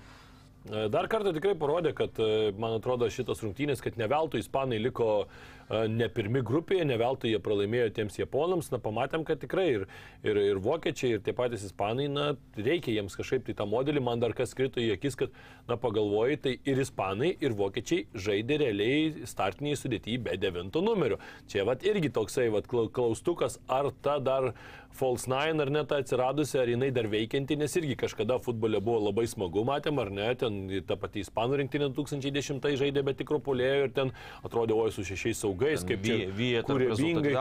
[0.67, 4.79] E, Dar kartą tikrai parodė, kad, e, man atrodo, šitas rungtynės, kad ne veltui ispanai
[4.81, 5.27] liko e,
[5.69, 9.85] ne pirmi grupėje, ne veltui jie pralaimėjo tiems japonams, na pamatėm, kad tikrai ir,
[10.23, 14.23] ir, ir vokiečiai, ir tie patys ispanai, na reikia jiems kažkaip tai tą modelį, man
[14.23, 15.35] dar kas krito į akis, kad,
[15.67, 21.19] na pagalvoji, tai ir ispanai, ir vokiečiai žaidė realiai startiniai sudėti be devinto numerio.
[21.51, 24.53] Čia vat irgi toksai vat klau- klaustukas, ar ta dar
[24.97, 29.03] False Nine ar ne ta atsiradusi, ar jinai dar veikianti, nes irgi kažkada futbole buvo
[29.03, 33.83] labai smagu, matėm, ar ne, ten ta pati Ispanų rinktinė 2010 žaidė be tikro polėjo
[33.85, 34.13] ir ten
[34.47, 36.03] atrodė, oi, su šešiais saugų saugais, kaip
[36.37, 37.31] Vyja tarp kūrybingai.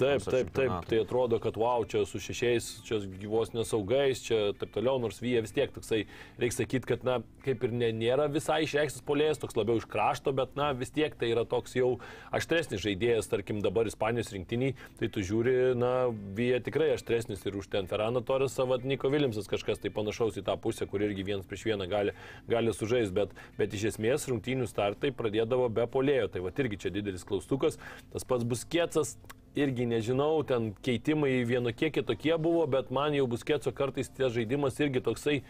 [0.00, 0.72] Taip, taip, taip.
[0.88, 5.42] Tai atrodo, kad wow, čia su šešiais, čia gyvos nesaugais, čia taip toliau, nors vyja
[5.44, 6.04] vis tiek toksai,
[6.40, 10.32] reikia sakyti, kad, na, kaip ir ne, nėra visai išreikštas polėjas, toks labiau iš krašto,
[10.36, 11.98] bet, na, vis tiek tai yra toks jau
[12.32, 17.70] aštresnis žaidėjas, tarkim, dabar Ispanijos rinktiniai, tai tu žiūri, na, vyja tikrai aštresnis ir už
[17.72, 21.48] ten Ferrano Torres savo Niko Viljamsas kažkas tai panašaus į tą pusę, kur irgi vienas
[21.48, 22.14] prieš vieną gali,
[22.50, 26.92] gali sužaisti, bet, bet iš esmės rungtynių startai pradėdavo be polėjo, tai va irgi čia
[26.94, 27.78] didelis klaustukas,
[28.12, 29.16] tas pats bus kiecas,
[29.54, 34.78] irgi nežinau, ten keitimai vienokie kitokie buvo, bet man jau bus kieco kartais tie žaidimas
[34.80, 35.42] irgi toksai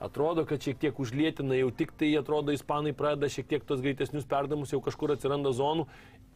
[0.00, 4.26] atrodo, kad šiek tiek užlėtina, jau tik tai atrodo, ispanai pradeda šiek tiek tos greitesnius
[4.28, 5.86] perdamus, jau kažkur atsiranda zonų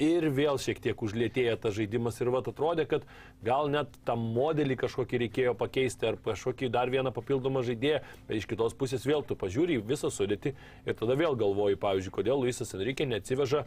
[0.01, 2.21] ir vėl šiek tiek užlėtėja tas žaidimas.
[2.23, 3.05] Ir va atrodė, kad
[3.45, 8.49] gal net tą modelį kažkokį reikėjo pakeisti ar kažkokį dar vieną papildomą žaidėją, bet iš
[8.49, 10.55] kitos pusės vėl tu pažiūri visą sudėtį
[10.87, 13.67] ir tada vėl galvoji, pavyzdžiui, kodėl Luisas Enrique neatsiveža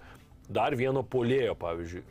[0.49, 2.03] dar vieno polėjo, pavyzdžiui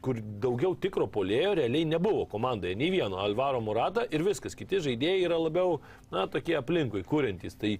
[0.00, 5.26] kur daugiau tikro polėjo realiai nebuvo komandoje, nei vieno Alvaro Murata ir viskas, kiti žaidėjai
[5.26, 5.80] yra labiau,
[6.12, 7.58] na, tokie aplinkui, kuriantys.
[7.60, 7.74] Tai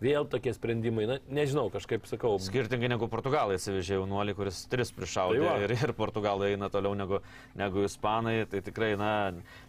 [0.00, 2.36] vėl tokie sprendimai, na, nežinau, kažkaip sakau.
[2.42, 5.56] Skirtingai negu Portugalai atsivežė jaunuolį, kuris tris prišaudė Tai va.
[5.66, 7.20] ir, ir Portugalai eina toliau negu,
[7.58, 9.12] negu Ispanai, tai tikrai, na,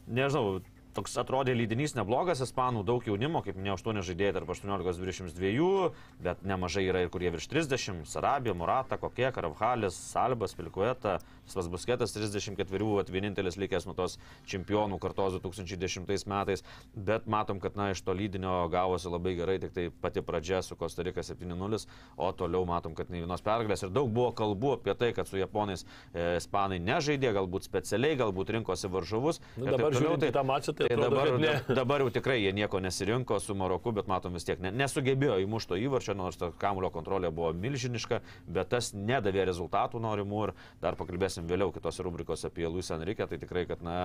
[0.08, 0.62] nežinau,
[1.00, 5.92] toks atrodė lydinys neblogas, Ispanų daug jaunimo, kaip minėjau, 8 žaidėjai tarp 18-22,
[6.26, 12.14] bet nemažai yra ir kurie virš 30, Sarabija, Murata, Kokie, Karavhalis, Salbas, Pilkueta, Slas Busketas
[12.14, 14.18] 34, vat, vienintelis likęs nuo tos
[14.50, 19.74] čempionų kartos 2010 metais, bet matom, kad na, iš to lydinio gavosi labai gerai, tik
[19.76, 21.80] tai pati pradžia su Kostarika 7-0,
[22.20, 25.40] o toliau matom, kad nei vienos pergalės ir daug buvo kalbų apie tai, kad su
[25.40, 29.42] japonais e, ispanai nežaidė, galbūt specialiai, galbūt rinkosi varžovus.
[29.56, 31.62] Nu, dabar žiūrint į tą mačą, tai Tai atrodo, dabar, ne.
[31.68, 35.36] da- dabar jau tikrai jie nieko nesirinko su Maroku, bet matom vis tiek ne, nesugebėjo
[35.44, 38.18] įmušto įvarčio, nors ta kamulio kontrolė buvo milžiniška,
[38.50, 43.38] bet tas nedavė rezultatų norimų ir dar pakalbėsim vėliau kitose rubrikose apie Luisą Enrikę, tai
[43.38, 44.00] tikrai, kad na,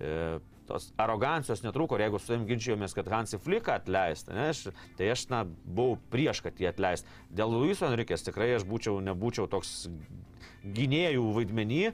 [0.00, 5.12] e, tos arogancijos netrūko jeigu su savim ginčijomės, kad Hansi Fliką atleisti, ne, aš, tai
[5.12, 7.20] aš na, buvau prieš, kad jį atleisti.
[7.36, 9.84] Dėl Luiso Enrikės tikrai aš būčiau, nebūčiau toks
[10.64, 11.92] gynėjų vaidmenį e,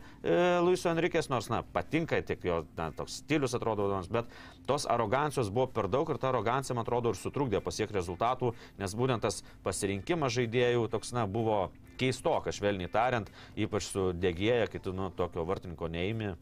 [0.65, 4.31] Luiso Enrikės, nors, na, patinka tiek jo na, toks stilius atrodo, įdomus, bet
[4.69, 8.97] tos arogancijos buvo per daug ir ta arogancija, man atrodo, ir sutrukdė pasiekti rezultatų, nes
[8.97, 11.67] būtent tas pasirinkimas žaidėjų toks, na, buvo
[12.01, 13.29] keistokas, švelniai tariant,
[13.59, 16.35] ypač su dėgėja, kai tu, nu, tokio vartininko neįimi.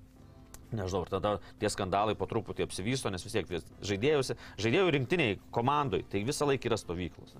[0.68, 3.52] Nežinau, ir tada tie skandalai po truputį apsivysto, nes vis tiek
[3.88, 7.36] žaidėjus, žaidėjų rinktiniai komandai, tai visą laiką yra stovyklos.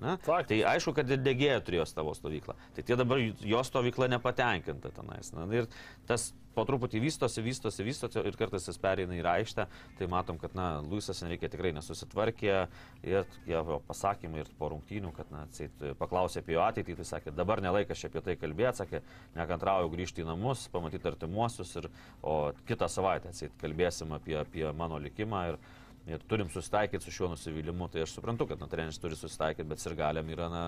[0.48, 2.56] Tai aišku, kad ir degėja turėjo savo stovyklą.
[2.76, 5.32] Tai tie dabar jo stovykla nepatenkinta tenais.
[5.36, 5.68] Na, ir
[6.08, 9.66] tas po truputį vystosi, vystosi, vystosi ir kartais jis pereina į aikštę.
[9.98, 12.54] Tai matom, kad na, Luisas Enrique tikrai nesusitvarkė
[13.06, 17.34] ir jo pasakymai ir po rungtynių, kad na, atseit, paklausė apie jo ateitį, tai sakė,
[17.36, 19.02] dabar nelaikas čia apie tai kalbėti, sakė,
[19.38, 21.90] nekantrauju grįžti į namus, pamatyti artimuosius, ir,
[22.22, 25.50] o kitą savaitę atseit, kalbėsim apie, apie mano likimą.
[25.52, 25.60] Ir,
[26.08, 29.82] Ir turim susitaikyti su šiuo nusivylimu, tai aš suprantu, kad na, treneris turi susitaikyti, bet
[29.84, 30.62] ir galiam yra na,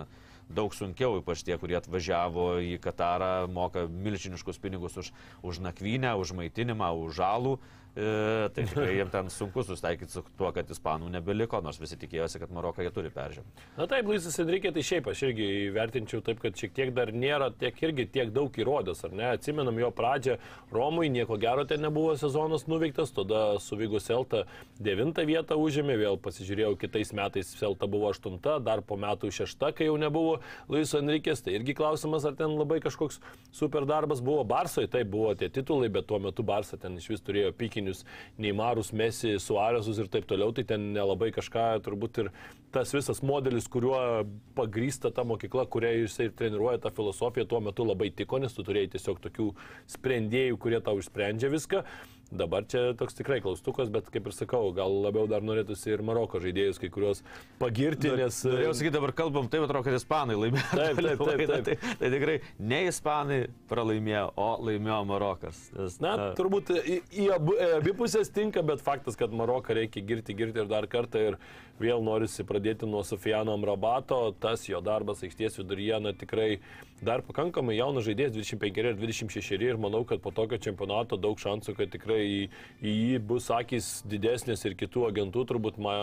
[0.50, 5.12] daug sunkiau, ypač tie, kurie atvažiavo į Katarą, moka milžiniškus pinigus už,
[5.46, 7.54] už nakvynę, už maitinimą, už žalų.
[7.96, 12.38] E, tai tikrai jiems ten sunku susitaikyti su tuo, kad ispanų nebeliko, nors visi tikėjosi,
[12.38, 13.64] kad Maroką jie turi peržengti.
[13.74, 17.48] Na taip, Luisas Enrique, tai šiaip aš irgi vertinčiau taip, kad šiek tiek dar nėra
[17.50, 19.26] tiek irgi tiek daug įrodęs, ar ne?
[19.34, 20.36] Atsimenam jo pradžią
[20.70, 24.44] Romui, nieko gero ten nebuvo sezonas nuveiktas, tada su Vygu Selta
[24.78, 29.90] devintą vietą užėmė, vėl pasižiūrėjau, kitais metais Selta buvo aštunta, dar po metų šešta, kai
[29.90, 30.38] jau nebuvo
[30.70, 33.18] Luiso Enriquės, tai irgi klausimas, ar ten labai kažkoks
[33.50, 37.26] super darbas buvo Barsoje, tai buvo tie titulai, bet tuo metu Barsa ten iš vis
[37.26, 37.50] turėjo
[37.80, 38.04] pikinius
[38.38, 42.30] Neimarus, Messi, Suaresus ir taip toliau, tai ten nelabai kažką turbūt ir
[42.72, 47.84] tas visas modelis, kuriuo pagrįsta ta mokykla, kuria jisai ir treniruoja tą filosofiją, tuo metu
[47.84, 49.50] labai tiko, nes tu turėjai tiesiog tokių
[49.90, 51.82] sprendėjų, kurie tau išsprendžia viską.
[52.30, 56.38] Dabar čia toks tikrai klaustukas, bet kaip ir sakau, gal labiau dar norėtųsi ir Maroko
[56.42, 57.24] žaidėjus kai kuriuos
[57.58, 58.38] pagirti, nes...
[58.46, 60.68] Norėjau sakyti, dabar kalbam, taip atrodo, kad ispanai laimėjo.
[60.70, 61.64] Taip, taip, taip, taip.
[61.66, 62.36] Tai, tai tikrai
[62.70, 63.40] ne ispanai
[63.72, 65.64] pralaimėjo, o laimėjo Marokas.
[65.74, 70.04] Nes, Na, turbūt į, į abu, į abi pusės tinka, bet faktas, kad Maroką reikia
[70.06, 71.40] girti, girti ir dar kartą ir
[71.82, 76.60] vėl norisi pradėti nuo Sofijano Amrabato, tas jo darbas aikštės viduryje, na tikrai
[77.04, 81.74] dar pakankamai jaunas žaidėjas, 25 ir 26 ir manau, kad po tokio čempionato daug šansų,
[81.78, 82.40] kad tikrai į,
[82.84, 85.96] į jį bus akis didesnės ir kitų agentų, turbūt ma,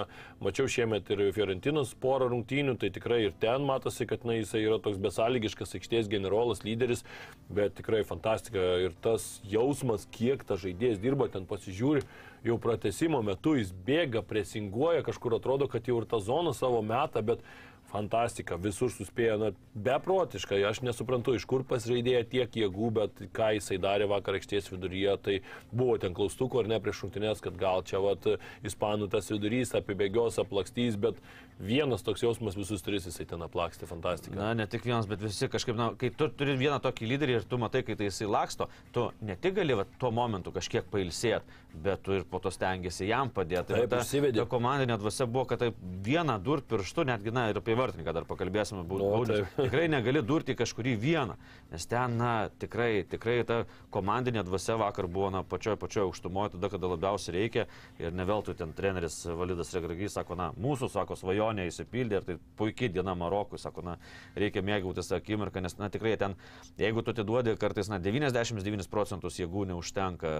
[0.43, 4.79] mačiau šiemet ir Fiorentinos porą rungtynių, tai tikrai ir ten matosi, kad na, jisai yra
[4.83, 7.05] toks besąlygiškas aikštės generolas, lyderis,
[7.53, 12.05] bet tikrai fantastika ir tas jausmas, kiek tas žaidėjas dirba, ten pasižiūri,
[12.47, 17.23] jau pratesimo metu jis bėga, presinguoja, kažkur atrodo, kad jau ir tą zoną savo metą,
[17.25, 17.43] bet
[17.91, 19.51] fantastika, visur suspėjo, na,
[19.87, 24.71] beprotiškai, aš nesuprantu, iš kur pas žaidėja tiek jėgų, bet ką jisai darė vakar aikštės
[24.73, 25.35] viduryje, tai
[25.71, 28.27] buvo ten klaustukų ar ne prieš šimtinės, kad gal čia, vat,
[28.67, 31.21] ispanų tas vidurys apibėgios, aplakstys, bet
[31.59, 34.35] vienas toks jausmas visus tris jisai ten aplakstė, fantastika.
[34.37, 37.47] Na, ne tik vienas, bet visi kažkaip, na, kai tu turi vieną tokį lyderį ir
[37.49, 41.63] tu matai, kai tai jisai laksto, tu ne tik gali va, tuo momentu kažkiek pailsėti,
[41.77, 43.73] bet tu ir po to stengiasi jam padėti.
[43.73, 47.76] Taip, ta, ta komandinė dvasia buvo, kad taip vieną dur pirštu, netgi, na, ir apie
[47.77, 49.25] vartininką dar pakalbėsime, Nu, būtų.
[49.29, 49.53] taip.
[49.67, 51.35] Tikrai negali durti kažkurį vieną,
[51.71, 53.61] nes ten, na, tikrai, tikrai ta
[53.93, 57.67] komandinė dvasia vakar buvo, na, pačioje pačioje aukštumoje, tada, kada labiausiai reikia.
[58.01, 62.37] Ir ne veltui ten treneris Validas Regragys sako, na, mūsų, sako, svajonė įsipildė ir tai
[62.59, 63.97] puikiai diena Marokui, sako, na,
[64.35, 66.35] reikia mėgautis tą akimirką, nes, na, tikrai ten,
[66.79, 70.31] jeigu tu atiduodi kartais, na, 99 procentus jėgų neužtenka,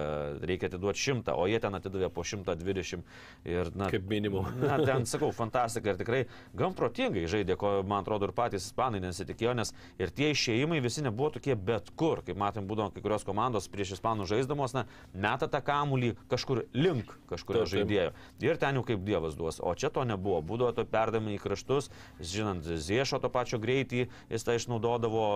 [0.47, 3.03] reikia atiduoti 100, o jie ten atidavė po 120
[3.45, 4.47] ir, na, Kaip minimum.
[4.63, 6.23] Na, ten sakau, fantastika ir tikrai
[6.57, 11.03] gan protingai žaidė, ko man atrodo ir patys ispanai nesitikėjo, nes ir tie išėjimai visi
[11.05, 15.49] nebuvo tokie bet kur, kaip matėm, būdavo kai kurios komandos prieš ispanų žaisdamos, na, meta
[15.51, 18.13] tą kamulį kažkur link kažkurio Taip, žaidėjo.
[18.45, 19.59] Ir ten jau kaip Dievas duos.
[19.63, 20.39] O čia to nebuvo.
[20.45, 25.27] Būdavo to perdavimai į kraštus, žinant, Ziešo to pačio greitį, jis tą išnaudodavo,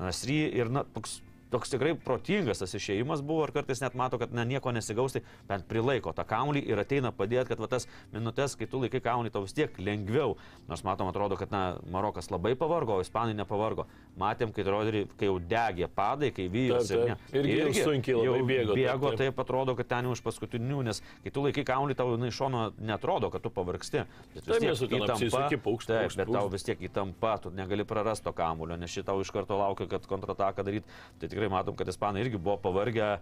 [0.00, 4.32] Nasry ir, na, toks toks tikrai protingas tas išėjimas buvo ir kartais net mato, kad
[4.34, 8.56] na, nieko nesigaus, tai bent prilaiko tą kaunį ir ateina padėti, kad va, tas minutės,
[8.58, 10.36] kai tu laikai kaunį, tau vis tiek lengviau.
[10.68, 13.86] Nors matom, atrodo, kad na, Marokas labai pavargo, o Ispanai nepavargo.
[14.18, 16.94] Matėm, kai, rodė, kai jau degė padai, kai vyjosi.
[17.04, 17.24] Taip.
[17.34, 19.18] Irgi jau sunkiai labai bėgo, Bėgo, taip.
[19.24, 22.38] taip atrodo, kad ten jau iš paskutinių, nes kai tu laikai kaunį, tau na, iš
[22.42, 24.04] šono netrodo, kad tu pavargsti.
[24.34, 26.52] Bet Taip, tiek nes tu ten įtampa- apsisuki, paukšt, Taip, paukšt, bet tau paukšt.
[26.54, 30.62] vis tiek įtampa, tu negali prarasti to kamulio, nes šitau iš karto laukia, kad kontrataką
[30.66, 30.86] daryti.
[31.18, 33.16] Tai tikrai matom, kad ispanai irgi buvo pavargę.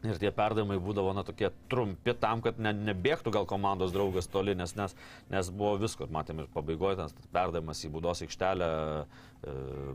[0.00, 4.54] Ir tie perdavimai būdavo na, tokie trumpi tam, kad ne, nebėgtų gal komandos draugas toli,
[4.56, 4.94] nes, nes,
[5.28, 6.06] nes buvo visko.
[6.06, 9.29] Ir matėm ir pabaigoje tas perdavimas į būdos aikštelę, e,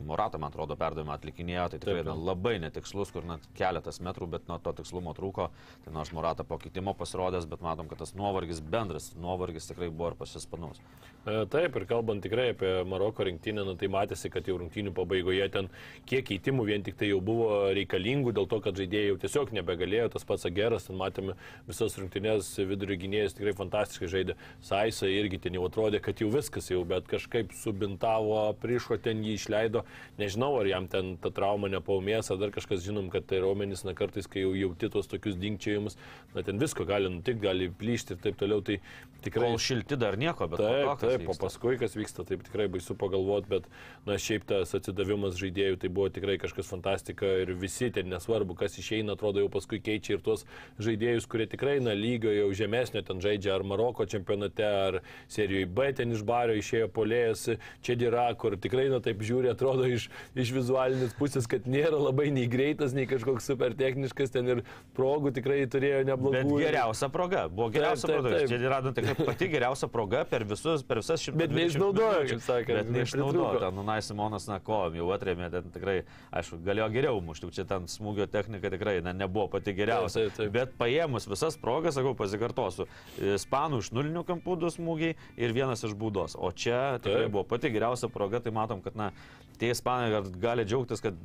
[0.05, 4.27] Moratą, man atrodo, perdavimą atlikinėjo, tai tikrai Taip, na, labai netikslus, kur net keletas metrų,
[4.33, 5.49] bet nuo to tikslumo trūko.
[5.85, 10.13] Tai nors Moratą po kitimo pasirodęs, bet matom, kad tas nuovargis bendras, nuovargis tikrai buvo
[10.13, 10.81] ir pas ispanus.
[11.25, 15.45] E, Taip, ir kalbant tikrai apie Maroko rinktinę, nu, tai matėsi, kad jau rungtynių pabaigoje
[15.53, 15.69] ten
[16.09, 20.09] kiek keitimų vien tik tai jau buvo reikalingų, dėl to, kad žaidėjai jau tiesiog nebegalėjo,
[20.13, 21.37] tas pats Ageras, ten matėme
[21.69, 26.69] visas rungtynės vidurio gynėjas tikrai fantastiškai žaidė, Saisa irgi ten jau atrodė, kad jau viskas
[26.69, 29.83] jau, bet kažkaip subintavo, prišo ten jį išleido,
[30.19, 33.93] nežinau, ar jam ten ta trauma nepaumės, ar dar kažkas žinom, kad tai raumenys, na
[33.97, 35.99] kartais, kai jau jauti tos tokius dinkčiojimus,
[36.35, 38.79] na ten visko gali nutikti, gali plyšti ir taip toliau, tai
[39.25, 39.51] tikrai...
[39.51, 41.41] Kol šilti dar nieko, bet po Taip, to, kas taip, vyksta.
[41.43, 43.69] paskui kas vyksta, taip tikrai baisu pagalvoti, bet,
[44.07, 48.77] na, šiaip tas atsidavimas žaidėjų, tai buvo tikrai kažkas fantastika ir visi ten nesvarbu, kas
[48.81, 50.45] išeina, atrodo jau paskui keičia ir tuos
[50.81, 54.99] žaidėjus, kurie tikrai, na, lygio jau žemesnio ten žaidžia ar Maroko čempionate, ar
[55.31, 57.47] serijoje B ten iš bario išėjo polėjas,
[57.85, 60.07] čia yra, kur tikrai, na, taip žiūri, atrodo iš,
[60.37, 64.63] iš vizualinės pusės, kad nėra labai nei greitas, nei kažkoks super techniškas, ten ir
[64.97, 66.37] progų tikrai turėjo neblogų.
[66.37, 68.33] Bet geriausia proga, buvo geriausia taip, proga.
[68.37, 68.51] taip.
[68.51, 71.41] Čia yra nu, tikrai pati geriausia proga per, visus, per visas šimtas.
[71.41, 73.61] Bet neišnaudojo, kaip sakant, Bet neišnaudojo.
[73.65, 75.97] Ten Nunai Simonas, na, kojom jau atrėmė, ten tikrai,
[76.35, 80.27] aišku, galėjo geriau mušti, čia ten smūgio technika tikrai na, nebuvo pati geriausia.
[80.27, 80.53] Taip, taip, taip.
[80.55, 82.87] Bet paėmus visas progas, sakau, pasikartosiu,
[83.35, 86.35] ispanų iš nulinių kampų du smūgiai ir vienas iš būdos.
[86.37, 87.33] O čia tikrai Taip.
[87.33, 89.11] buvo pati geriausia proga, tai matom, kad, na,
[89.59, 91.17] tie ispanai gal- gali džiaugtis, kad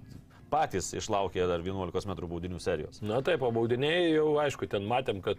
[0.50, 3.02] patys išlaukė dar 11 m baudinių serijos.
[3.02, 5.38] Na taip, o baudiniai jau aišku, ten matėm, kad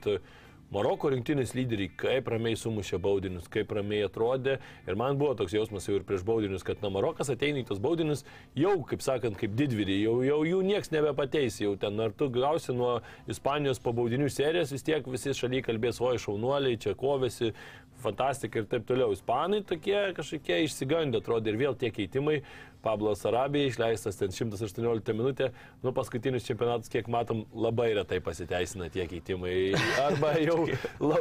[0.72, 4.54] Maroko rinktinės lyderiai kaip ramiai sumušė baudinius, kaip ramiai atrodė.
[4.88, 7.82] Ir man buvo toks jausmas jau ir prieš baudinius, kad na Marokas ateina į tos
[7.84, 8.24] baudinius
[8.56, 12.72] jau, kaip sakant, kaip didvyriai, jau, jau jų niekas nebepateis, jau ten ar tu gausi
[12.72, 17.52] nuo Ispanijos po baudinių serijos, vis tiek visi šaliai kalbės, oi šaunuoliai, čia kovėsi,
[18.02, 19.12] fantastika ir taip toliau.
[19.12, 22.40] Ispanai tokie kažkokie išsigandę atrodė ir vėl tie keitimai.
[22.82, 25.52] Pablo Sarabija išleistas ten 118 minutė,
[25.86, 29.56] nu paskutinius čempionatus, kiek matom, labai retai pasiteisina tie keitimai.
[30.02, 30.65] Arba jau,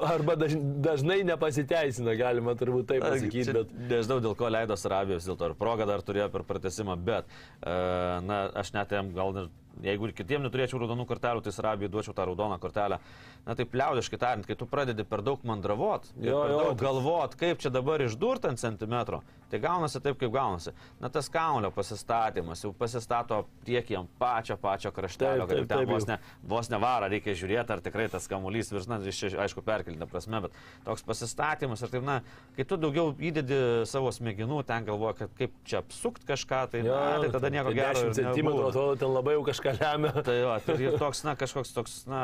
[0.08, 3.74] arba daž, dažnai nepasiteisina, galima turbūt taip pasakyti, bet...
[3.90, 7.28] Nežinau, dėl ko leido Sarabijos, dėl to ir progą dar turėjo per pratesimą, bet,
[7.60, 7.74] e,
[8.26, 9.50] na, aš net jam gal, ir-
[9.82, 12.98] jeigu ir kitiem neturėčiau raudonų kortelių, tai Sarabijai duočiau tą raudoną kortelę.
[13.46, 16.82] Na, taip liaudiškai tariant, kai tu pradedi per daug mandravot, Jo, per jo, daug tas-
[16.82, 20.74] galvot, kaip čia dabar išdurt ant centimetro, tai gaunasi taip, kaip gaunasi.
[21.00, 26.06] Na, tas kaulio pasistatymas, jau pasistato priekį ant pačio, pačio kraštelio, kad ten taip, vos
[26.06, 30.06] ne, vos ne varą reikia žiūrėti, ar tikrai tas kamuolys virs, na, iš aišku, perkelinė
[30.10, 30.52] prasme, bet
[30.84, 32.20] toks pasistatymas ir taip, na,
[32.56, 36.94] kai tu daugiau įdedi savo smegenų, ten galvoja, kad kaip čia apsukt kažką, tai, Jo,
[36.94, 38.04] na, tai tada nieko tai gero.
[38.12, 40.24] 10 ir cm atrodo ten labai jau kažkas kažką lemia.
[40.26, 42.22] Tai jo, tai ir toks, na, kažkoks toks, na,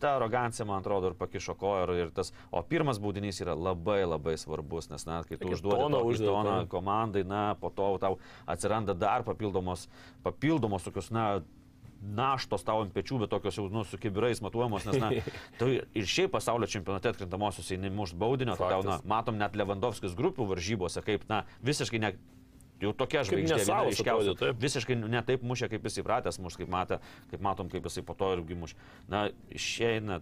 [0.00, 1.88] ta arogancija, man atrodo, ir pakišo koją.
[1.88, 5.82] Ir, ir tas, o pirmas baudinys yra labai labai svarbus, nes, na, kai tu užduodi
[5.86, 9.86] toną uždėt, toną komandai, na, po to tau atsiranda dar papildomos,
[10.26, 11.40] papildomos tokios, na,
[11.96, 15.10] naštos tau ant pečių, bet tokios jau, nu, su kibirais matuojamos, nes, na,
[15.60, 20.48] tu ir šiaip pasaulio čempionate atkrintamosios įnemuš baudinio, tai tau, na, matom net Lewandowskis grupių
[20.52, 22.12] varžybose, kaip, na, visiškai ne,
[22.82, 24.60] jau tokia žvaigždė, viena taip.
[24.62, 27.00] Visiškai ne taip mušė, kaip jis įpratęs muš, kaip, matė,
[27.32, 28.76] kaip matom, kaip jisai po to irgi muš.
[29.12, 30.20] Na, išeina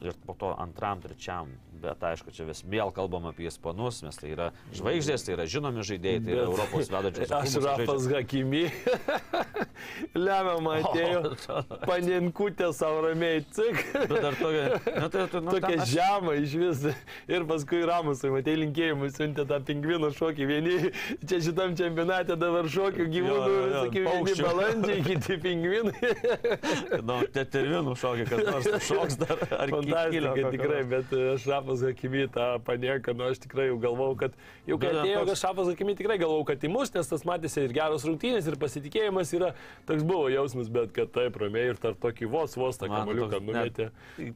[0.00, 1.48] ir po to antram, trečiam,
[1.80, 5.84] bet aišku, čia vis vėl kalbam apie ispanus, nes tai yra žvaigždės, tai yra žinomi
[5.84, 7.34] žaidėjai, tai yra Bet- Europos vedančios.
[7.40, 8.64] Aš Rafas Hakimi.
[10.20, 11.20] Lemiamą atėjo.
[11.88, 13.78] Paninkutė savo ramiai, cik.
[13.96, 14.64] Bet dar tokia,
[14.96, 16.82] na, tai, tai, nu, Tokia aš- žema iš vis.
[17.30, 20.48] Ir paskui Ramusui, matai, linkėjimus siuntė tą pingvinų šokį.
[20.50, 20.76] Vieni
[21.24, 26.12] čia šitam čempionate dabar šokių gyvūnų, Jo, jo, jo, sakykim, vieni balandžiai, kiti pingvinai.
[27.10, 29.40] Nu, tetervinų šokį, kad nors šoks dar.
[29.56, 34.34] Ar Fantastika, tikrai, bet aš Rafas Hakimi tą panieką, nu aš tikrai jau galvau, kad
[34.68, 35.44] jau kai Bet atėjo toks-.
[35.48, 39.52] Rafas Hakimi, tikrai galvau, kad įmus, nes tas matėsi ir geros rungtynės, ir pasitikėjimas yra,
[39.88, 43.90] toks buvo jausmas, bet kad taip ramiai ir tarp tokį vos vos tą kamaliuką numetė.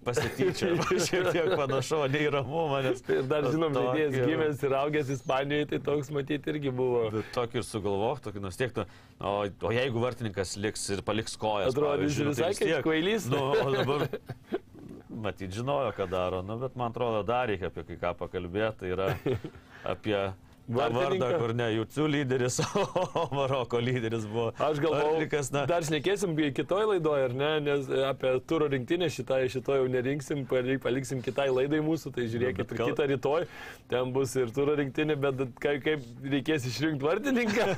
[0.04, 0.74] Pasityčia,
[1.06, 3.04] šiek tiek panašu, nei ramumą, nes...
[3.14, 7.06] Ir dar žinom, žaidėjas gimęs ir augęs Ispanijoje, tai toks matyti irgi buvo.
[7.14, 8.86] Bet Tokį ir sugalvok, tokį nustiektų.
[9.20, 11.72] O, o jeigu vartininkas liks ir paliks kojas.
[11.72, 13.28] Atrodys nu, tai visai vis kaip kvailys.
[13.30, 14.06] Nu, o dabar,
[15.14, 18.80] matyt, žinojo, ką daro, nu, bet man atrodo, dar reikia apie kai ką pakalbėti.
[18.84, 19.10] Tai yra
[19.94, 20.16] apie
[20.64, 22.56] tą vardą, kur ne Jūcių lyderis,
[23.20, 24.46] o Maroko lyderis buvo.
[24.56, 29.42] Aš galvau, Vartininkas, na, dar šnekėsim kitoj laidoje, ar ne, nes apie turo rinktinę šitą,
[29.52, 33.48] šito jau nerinksim, palik- paliksim kitai laidai mūsų, tai žiūrėkit, bet gal- kitą rytoj,
[33.92, 37.68] ten bus ir turo rinktinė, bet kaip, kaip reikės išrinkti vartininką.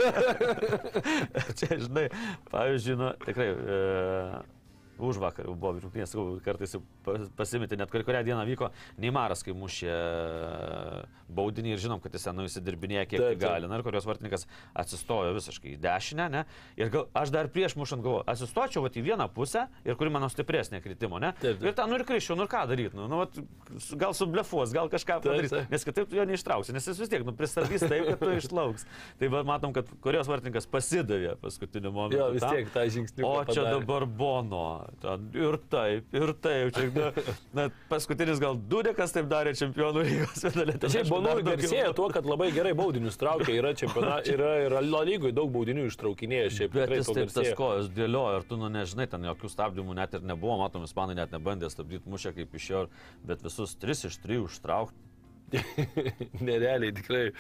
[1.58, 2.06] čia, žinai,
[2.52, 3.50] pavyzdžiui, nu, tikrai.
[3.50, 4.44] E,
[4.98, 9.52] Už vakar buvo rungtynės, kartais jau pas- pasimetė, net kur- kurią dieną vyko Neimaras, kai
[9.52, 9.92] mušė
[11.36, 13.42] baudinį ir žinom, kad jis ten nu, įsidirbinėja kiek Taip, tai taip.
[13.42, 14.46] gali, na ir kurios vartininkas
[14.78, 16.44] atsistojo visiškai į dešinę, ne?
[16.78, 20.28] Ir gal, aš dar prieš mušant galvoju, atsistočiau vat, į vieną pusę ir kuri mano
[20.32, 21.32] stipresnė kritimo, ne?
[21.40, 21.66] Taip, taip.
[21.66, 23.36] Ir ten nu ir kriščiau, nu ir ką daryti, nu, nu vat,
[23.82, 25.70] su- gal sublefuos, gal kažką Taip, padarys, taip.
[25.70, 28.86] nes kitaip tu jo neištrauksi, nes jis vis tiek, nu, pristabdys taip, kad tu išlauks.
[29.20, 32.16] Tai va, matom, kad kurios vartininkas pasidavė paskutiniu momentu.
[32.22, 33.24] jo, vis tiek tą žingsnį.
[33.26, 34.85] O čia dabar Bono.
[35.02, 36.72] Ten ir taip, ir taip.
[36.76, 37.10] Čia, na,
[37.56, 40.76] na, paskutinis gal Dudekas taip darė čempionų lygos finale.
[40.82, 45.34] Šiaip Bono garsėja tuo, kad labai gerai baudinius traukia, yra čempionat, yra, yra La lygoj
[45.36, 47.58] daug baudinių ištraukinėja, šiaip Bet jis taip tas garsėja.
[47.58, 51.34] kojas dėliojo ir tu, nu, nežinai, ten jokių stabdymų net ir nebuvo, matom, ispanai net
[51.34, 52.86] nebandė stabdyti mušę kaip iš jo,
[53.26, 55.05] bet visus tris iš trijų užtraukti,
[56.42, 57.30] Nerealiai, tikrai.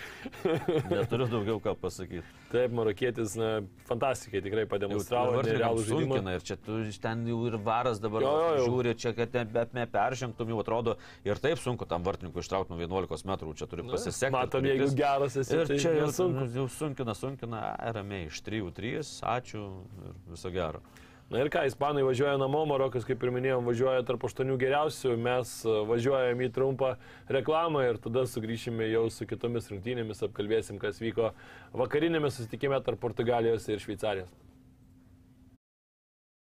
[0.90, 2.22] neturiu daugiau ką pasakyti.
[2.52, 3.48] Taip, marokietis, na,
[3.88, 6.20] fantastikai tikrai pademonstravo dabar nerealų žaidimą.
[6.38, 8.66] ir čia tu ten jau ir varas dabar Jo, jo, jau.
[8.68, 9.34] žiūri, čia kad
[9.74, 10.94] neperžengtum jau atrodo
[11.26, 14.30] ir taip sunku tam vartininkui ištraukti nuo 11 metrų, čia turi pasisekti.
[14.36, 16.46] Matom, jeigu geras esi, Ir tai čia jau, nesunku.
[16.54, 19.02] jau sunkina, sunkina, ai, ramiai, iš 3-3,
[19.34, 19.64] ačiū
[20.06, 20.80] ir viso gero.
[21.26, 25.54] Na ir ką, ispanai važiuoja namo, Marokas, kaip ir minėjom, važiuoja tarp aštuonių geriausių, mes
[25.66, 26.92] e, važiuojame į trumpą
[27.34, 31.32] reklamą ir tada sugrįšime jau su kitomis rungtynėmis, apkalbėsim, kas vyko
[31.74, 34.30] vakarinėme susitikime tarp Portugalijos ir Šveicarijos.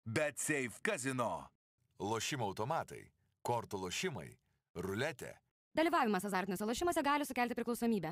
[0.03, 1.45] Bet Safe Casino.
[2.03, 3.05] Lošimo automatai,
[3.47, 4.27] kortų lošimai,
[4.83, 5.31] ruletė.
[5.79, 8.11] Dalyvavimas azartiniuose lošimuose gali sukelti priklausomybę.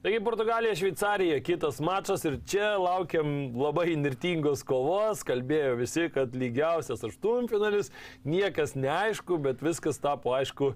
[0.00, 5.20] Taigi Portugalija, Šveicarija, kitas mačas ir čia laukiam labai nirtingos kovos.
[5.28, 7.92] Kalbėjo visi, kad lygiausias aštuntfinalis,
[8.24, 10.70] niekas neaišku, bet viskas tapo aišku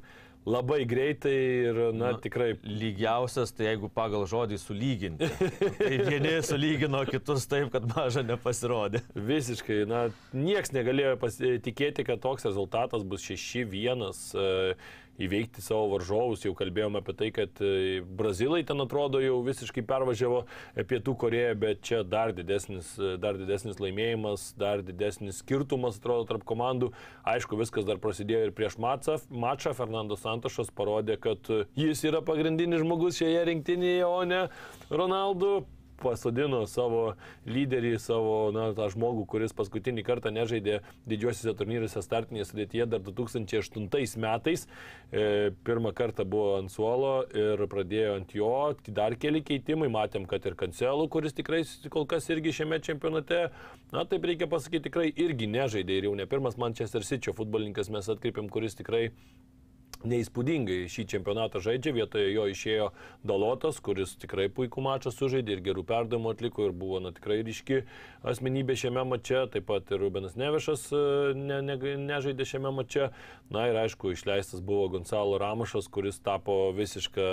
[0.45, 1.33] labai greitai
[1.71, 5.29] ir, na, Nu, tikrai Lygiausias, tai jeigu pagal žodį sulyginti.
[5.79, 9.01] tai vieni sulygino kitus taip, kad maža nepasirodė.
[9.17, 10.03] Visiškai, na,
[10.37, 14.05] nieks negalėjo pasitikėti, kad toks rezultatas bus 6-1.
[14.37, 14.77] e,
[15.23, 16.45] įveikti savo varžovus.
[16.47, 20.45] Jau kalbėjome apie tai, kad e, brazilai ten atrodo jau visiškai pervažiavo
[20.91, 26.47] pietų Koreją, bet čia dar didesnis, e, dar didesnis laimėjimas, dar didesnis skirtumas atrodo tarp
[26.49, 26.91] komandų.
[27.35, 29.19] Aišku, viskas dar prasidėjo ir prieš mačą.
[29.31, 29.75] mačą.
[29.75, 34.45] Fernando Santošas parodė, kad e, jis yra pagrindinis žmogus šioje rinktinėje, o ne
[34.91, 35.65] Ronaldo
[36.05, 37.15] pasodino savo
[37.49, 40.81] lyderį, savo, na, tą žmogų, kuris paskutinį kartą nežaidė
[41.11, 44.67] didžiuosiuose turnyruose startinėje sudėtyje dar 2008 metais.
[45.11, 48.53] E, pirmą kartą buvo ant suolo ir pradėjo ant jo
[48.89, 49.91] dar keli keitimai.
[49.95, 53.47] Matėm, kad ir Kancelų, kuris tikrai kol kas irgi šiame čempionate,
[53.95, 58.11] na, taip reikia pasakyti, tikrai irgi nežaidė ir jau ne pirmas Manchester City futbolininkas mes
[58.11, 59.09] atkreipėm, kuris tikrai
[60.09, 62.89] neįspūdingai šį čempionatą žaidžia, vietoje jo išėjo
[63.27, 67.83] Dalotas, kuris tikrai puikų mačą sužaidė ir gerų perdavimų atliko ir buvo na, tikrai ryški
[68.25, 71.05] asmenybė šiame mače, taip pat ir Rubenas Nevešas e,
[71.39, 73.11] ne, ne, nežaidė šiame mače.
[73.55, 77.31] Na ir aišku, išleistas buvo Gonzalo Ramašas, kuris tapo visišką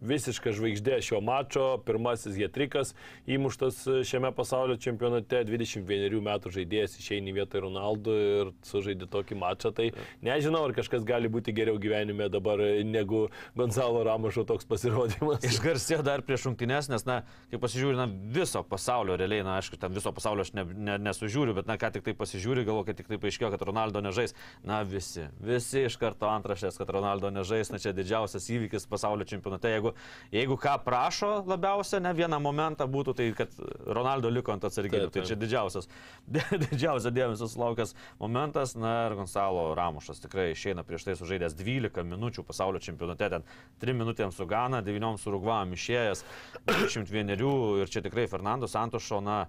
[0.00, 2.94] visiška žvaigždė šio mačo, pirmasis Jetrikas
[3.28, 9.90] įmuštas šiame pasaulio čempionate, 21 metų žaidėjas išeini vietoj Ronaldo ir sužaidė tokį mačą, tai
[10.24, 13.26] nežinau, ar kažkas gali būti geriau gyvenime dabar negu
[13.58, 15.44] Gonzalo Ramošo toks pasirodymas.
[15.48, 17.20] Išgarsėjo dar prieš šimtinės, nes, na,
[17.52, 21.56] kai pasižiūri, na, viso pasaulio realiai, na, aišku, ten viso pasaulio aš ne, ne, nesužiūriu,
[21.58, 24.36] bet, na, ką tik tai pasižiūri, galvoju, kad tik tai paaiškėjo, kad Ronaldo nežais.
[24.66, 29.72] Na, visi, visi iš karto antraštės, kad Ronaldo nežais, na, čia didžiausias įvykis pasaulio čempionate,
[29.72, 33.52] jeigu jeigu, jeigu ką prašo labiausia, ne vieną momentą būtų, tai kad
[33.86, 35.10] Ronaldo liko ant atsarginių.
[35.12, 35.88] Tai čia didžiausias,
[36.70, 38.74] didžiausia dėmesio sulaukęs momentas.
[38.78, 43.46] Na ir Gonzalo Ramušas tikrai išeina prieš tai sužaidęs 12 minučių pasaulio čempionate, ten
[43.80, 46.24] 3 minutėms su Gana, 9 su Rugvam išėjęs,
[46.68, 47.34] 21
[47.82, 49.46] ir čia tikrai Fernando Santošo, na,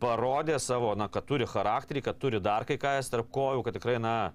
[0.00, 3.98] parodė savo, na, kad turi charakterį, kad turi dar kai ką tarp kojų, kad tikrai,
[4.00, 4.32] na,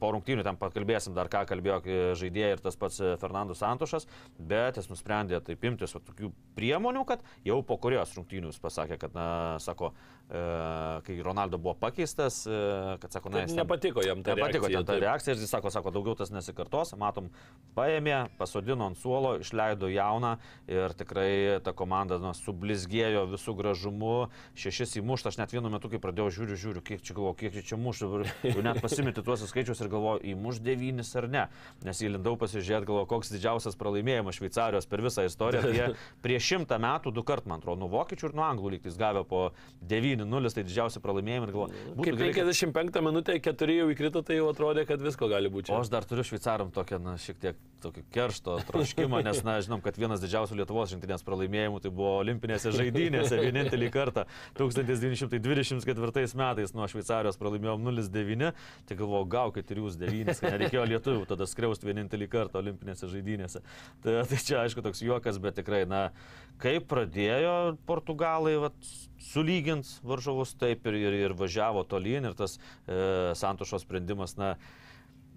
[0.00, 1.80] po rungtynių ten pakalbėsim dar ką kalbėjo
[2.18, 4.06] žaidėjai ir tas pats Fernando Santošas,
[4.38, 9.14] bet jis nusprendė taip imtis tokių priemonių, kad jau po kurios rungtynių jis pasakė, kad,
[9.16, 9.28] na,
[9.62, 9.92] sako,
[10.28, 10.42] e,
[11.06, 12.60] kai Ronaldo buvo pakeistas, e,
[13.02, 14.82] kad sako, na, jis nepatiko jam ta nepatiko reakcija.
[14.82, 17.30] Nepatiko ta reakcija ir jis sako, sako, daugiau tas nesikartos, matom,
[17.78, 20.36] paėmė, pasodino ant suolo, išleido jauną
[20.70, 24.16] ir tikrai ta komanda, na, sublizgėjo visų gražumu,
[24.58, 27.58] šešis į įmušta, aš net vienu metu, kai pradėjau žiūriu, žiūriu, kiek čia galvoju, kiek
[27.64, 28.10] čia muša,
[28.44, 31.44] jau net pasimeti tuos skaičius ir galvoju, įmuš devynis ar ne,
[31.86, 35.62] nes įlindau pasižiūrėti, galvoju, koks didžiausias pralaimėjimas Šveicarijos per visą istoriją.
[35.64, 35.88] Tai jie
[36.24, 39.42] prieš šimtą metų du kart, man atrodo, nuo vokiečių ir nuo anglų lygtais gavę po
[39.90, 42.32] 9-0, tai didžiausi pralaimėjimai ir galvoju, gerai.
[42.38, 45.72] 55 minutę, 4 jau įkrito, tai jau atrodė, kad visko gali būti.
[45.74, 49.82] O aš dar turiu šveicaram tokią, na, šiek tiek tokį keršto troškimą, nes, na, žinom,
[49.84, 54.24] kad vienas didžiausių Lietuvos rinktinės pralaimėjimų tai buvo olimpinėse žaidynėse vienintelį kartą
[54.58, 58.52] 1924 metais nuo Šveicarijos pralaimėjom 0-9,
[58.88, 63.62] tai galvoju, gaukit ir jūs 9, kad nereikėjo lietuvių tada skriausti vienintelį kartą olimpinėse žaidynėse.
[64.04, 66.08] Tai, tai čia aišku toks juokas, bet tikrai, na,
[66.62, 68.90] kaip pradėjo portugalai, vat,
[69.28, 74.54] sulygint varžovus taip ir, ir, ir važiavo tolyn ir tas e, Santošos sprendimas, na,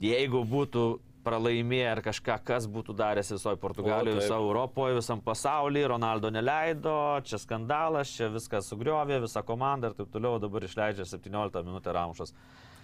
[0.02, 0.86] jeigu būtų
[1.26, 6.95] pralaimėję ar kažką, kas būtų daręs visoje Portugalijoje, visoje Europoje, visam pasaulyje, Ronaldo neleido,
[7.28, 12.36] čia skandalas, čia viskas sugriovė, visa komanda ir taip toliau, dabar išleidžia 17 minutę Ramušas.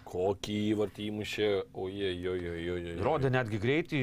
[0.08, 2.94] Kokį įvartį įmušė, oje, oje, oje, oje.
[3.04, 4.02] Rodė netgi greitį,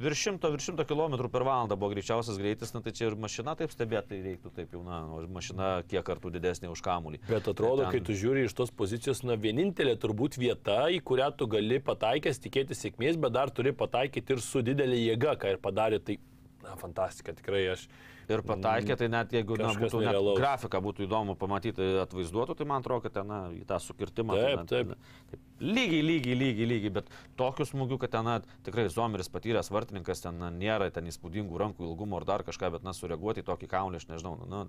[0.00, 3.52] virš 100, virš 100 km per valandą buvo greičiausias greitis, na tai čia ir mašina
[3.58, 7.20] taip stebėti, tai reiktų taip jau, na, mašina kiek kartų didesnė už kamulį.
[7.28, 7.92] Bet atrodo, ten...
[7.92, 12.40] kai tu žiūri iš tos pozicijos, na, vienintelė turbūt vieta, į kurią tu gali pataikęs
[12.46, 16.16] tikėti sėkmės, bet dar turi pataikyti ir su didelė jėga, ką ir padarė, tai,
[16.64, 17.84] na, fantastika, tikrai aš
[18.30, 22.84] ir pataikė, tai net jeigu na, būtų net grafiką būtų įdomu pamatyti, atvaizduotų, tai man
[22.84, 24.38] atrodo, kad ten na, į tą sukirtimą.
[24.38, 25.12] Taip, tai, taip.
[25.32, 25.44] taip.
[25.62, 30.40] Lygiai, lygiai, lygiai, lygiai, bet tokių smūgių, kad ten na, tikrai Zomeris patyręs vartininkas, ten
[30.42, 34.02] na, nėra ten įspūdingų rankų ilgumo ar dar kažką, bet na, sureaguoti į tokį kaulį,
[34.02, 34.36] aš nežinau.
[34.50, 34.66] Na,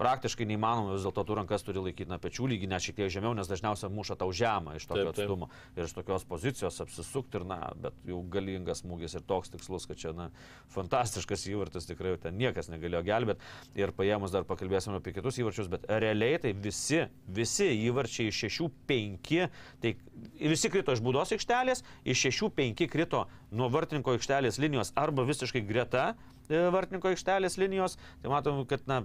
[0.00, 3.34] praktiškai neįmanoma, vis dėlto tu rankas turi laikyti na pečių lygį, net šiek tiek žemiau,
[3.36, 5.26] nes dažniausiai muša tau žemą iš tokio taip, taip.
[5.26, 9.86] atstumo ir iš tokios pozicijos apsisukti ir, na, bet jau galingas smūgis ir toks tikslus,
[9.90, 10.28] kad čia, na,
[10.74, 15.86] fantastiškas įvartis tikrai ten niekas negalėjo gelbėti ir paėmus dar pakalbėsime apie kitus įvarčius, bet
[15.88, 19.48] realiai tai visi, visi įvarčiai iš 6-5,
[19.82, 19.94] tai
[20.40, 26.12] visi krito iš būdos aikštelės, iš 6-5 krito nuo vartininko aikštelės linijos arba visiškai greta
[26.48, 29.02] e, vartininko aikštelės linijos, tai matom, kad, na,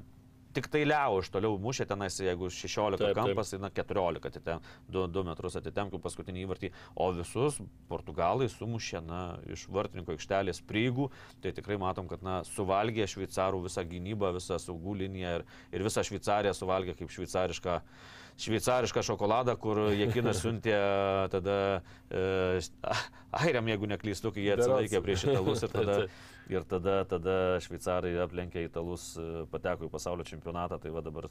[0.58, 4.64] tik tai Leo iš toliau mušė tenais, jeigu 16 taip, kampas, tai na 14 atitem,
[4.90, 7.60] 2, 2 metrus atitemkiu paskutinį įvartį, o visus
[7.92, 9.22] portugalai sumušė na,
[9.54, 11.10] iš vartininko aikštelės prieigų,
[11.44, 15.48] tai tikrai matom, kad na, suvalgė šveicarų visą gynybą, visą saugų liniją ir,
[15.78, 17.82] ir visą Šveicariją suvalgė kaip šveicarišką
[18.38, 20.78] šveicarišką šokoladą, kur Jekinas siuntė
[21.34, 21.58] tada
[22.10, 22.60] e,
[23.44, 26.18] airiam, jeigu neklystu, kai jie atsilaikė prieš italus ir tada, Taip,
[26.54, 31.30] ir tada, tada šveicarai aplenkė italus, e, pateko į pasaulio čempionatą, tai va dabar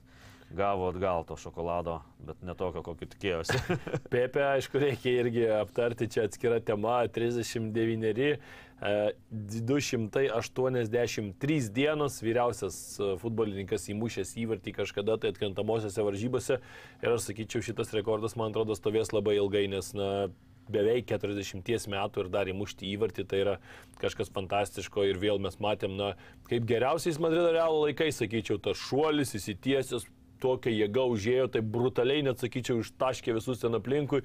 [0.57, 3.59] gavo atgal to šokolado, bet ne tokio, kokio tikėjosi.
[4.13, 8.37] Pepe, aišku, reikia irgi aptarti, čia atskira tema, 39, e,
[8.81, 16.55] 283 dienos, vyriausias e, futbolininkas įmušęs įvartį kažkada tai atkrintamosiose varžybose
[17.01, 20.29] ir aš sakyčiau, šitas rekordas, man atrodo, stovės labai ilgai, nes, na,
[20.69, 23.55] beveik 40 metų ir dar įmušti įvartį, tai yra
[24.03, 26.09] kažkas fantastiško ir vėl mes matėm, na,
[26.51, 30.03] kaip geriausiais Madrido Realo laikais, sakyčiau, tas šuolis įsitiesęs,
[30.43, 34.21] tokia jėga užėjo, tai brutaliai, net sakyčiau, ištaškė visus ten aplinkui.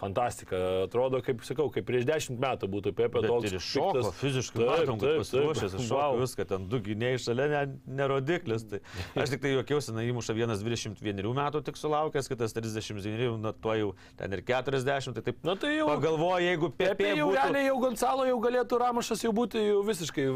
[0.00, 3.48] Fantastika, atrodo, kaip sakau, kaip prieš dešimt metų būtų Pepe toks.
[3.50, 4.18] ir iššoko, piktas.
[4.20, 7.62] fiziškai Taip, matom, taip, pasiruošęs, iššoko viską, ten du gynėjai šalia, ne,
[8.00, 8.64] nerodiklis.
[8.70, 8.80] Tai
[9.20, 13.76] aš tik tai juokiausi, na, įmuša vienas 21 metų tik sulaukęs, kitas 39, na, tuo
[13.76, 13.90] jau
[14.20, 15.88] ten ir 40, tai taip Na tai jau.
[15.90, 17.36] pagalvoju, jeigu Pepe Pepe jau būtų...
[17.38, 20.26] realiai jau Gonzalo jau galėtų Ramušas jau būti jau visiškai,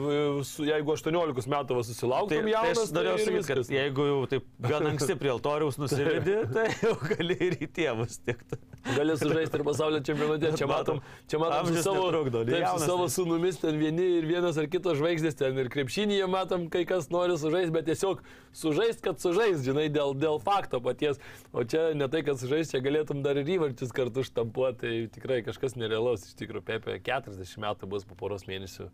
[0.68, 4.46] jeigu 18 metų va Tai, tai jaunas, aš norėjau ir sakyti, kad jeigu jau taip
[4.64, 8.58] gan anksti prie altoriaus nusivedė, tai jau gali ir į tėvus tikti.
[8.94, 10.52] Gali sužaisti ir pasaulio čempionate.
[10.58, 11.00] Čia matom,
[11.30, 13.14] čia matom su savo, netrukdo, taip, su savo tai.
[13.16, 17.38] sunumis ten vieni ir vienas ar kitos žvaigždės ten ir krepšinėje matom, kai kas nori
[17.40, 18.22] sužaisti, bet tiesiog
[18.54, 21.20] sužaisti, kad sužaisti, žinai, dėl, dėl fakto paties.
[21.52, 25.42] O čia ne tai, kad sužaisti, čia galėtum dar ir įvarčius kartu štampuoti, tai tikrai
[25.46, 26.28] kažkas nerealaus.
[26.28, 28.90] Iš tikrųjų, Pepe 40 metų bus po poros mėnesių.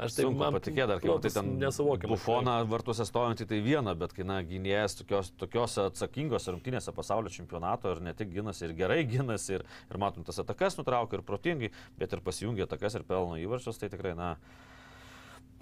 [0.00, 2.14] Aš Tai man patikėti, dar kai matai protas ten nesuvokiamas.
[2.14, 7.92] bufoną vartuose stovantį, tai viena, bet kai na, gynėjas tokios, tokios atsakingos rungtynėse pasaulio čempionato
[7.92, 11.70] ir ne tik ginasi, ir gerai ginasi, ir, ir matom tas atakas nutraukia, ir protingai,
[12.00, 14.32] bet ir pasijungia atakas ir pelno įvarčius, tai tikrai, na,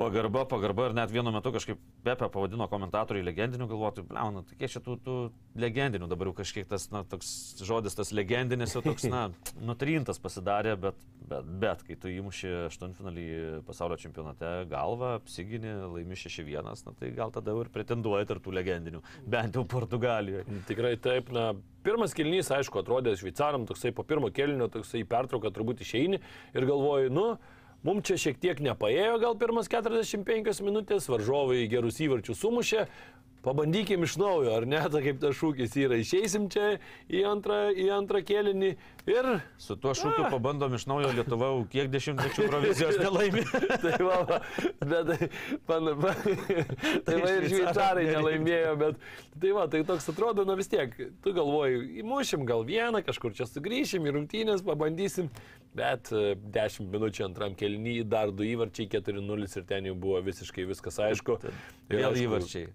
[0.01, 4.73] pagarba, pagarba ir net vienu metu kažkaip Pepe pavadino komentatoriai legendiniu, galvoju, bliauna, tai kiek
[4.73, 5.17] čia tų, tų
[5.61, 9.27] legendinių, dabar jau kažkiek tas, na, toks žodis, tas legendinis jau toks, na,
[9.69, 13.27] nutrintas pasidarė, bet, bet, bet kai tu įmuši aštuntfinalį
[13.69, 18.57] pasaulio čempionate galvą, apsigini, laimi 6-1, na, tai gal tada jau ir pretenduoja tarp tų
[18.57, 20.49] legendinių, bent jau Portugalijoje.
[20.71, 21.51] Tikrai taip, na,
[21.85, 26.25] pirmas kelnys, aišku, atrodė šveicaram, toksai po pirmo kelnio, toksai pertrauka turbūt išeini
[26.57, 27.33] ir galvoju, nu,
[27.87, 32.87] mums čia šiek tiek nepaėjo, gal pirmas 45 minutės, varžovai gerus įvarčius sumušė.
[33.41, 36.75] Pabandykim iš naujo, ar ne, ta kaip tas šūkis yra, išeisim čia
[37.09, 38.75] į antrą, į antrą kėlinį
[39.09, 39.29] ir...
[39.57, 43.47] Su tuo šūkiu pabandom iš naujo Lietuva, kiek dešimtmečių provizijos nelaimė.
[43.81, 44.19] tai va,
[44.83, 45.31] bet tai,
[45.71, 46.13] pan, pa,
[47.07, 49.01] tai va ir šveicarai nelaimėjo, bet
[49.41, 50.93] tai va, tai toks atrodo, na vis tiek,
[51.25, 55.33] tu galvoji, įmušim gal vieną, kažkur čia sugrįšim į rungtynės, pabandysim,
[55.77, 60.67] bet e, 10 minučių antram kelnyje dar du įvarčiai, 4-0 ir ten jau buvo visiškai
[60.71, 61.39] viskas aišku.
[61.91, 62.71] Vėl aišku, įvarčiai.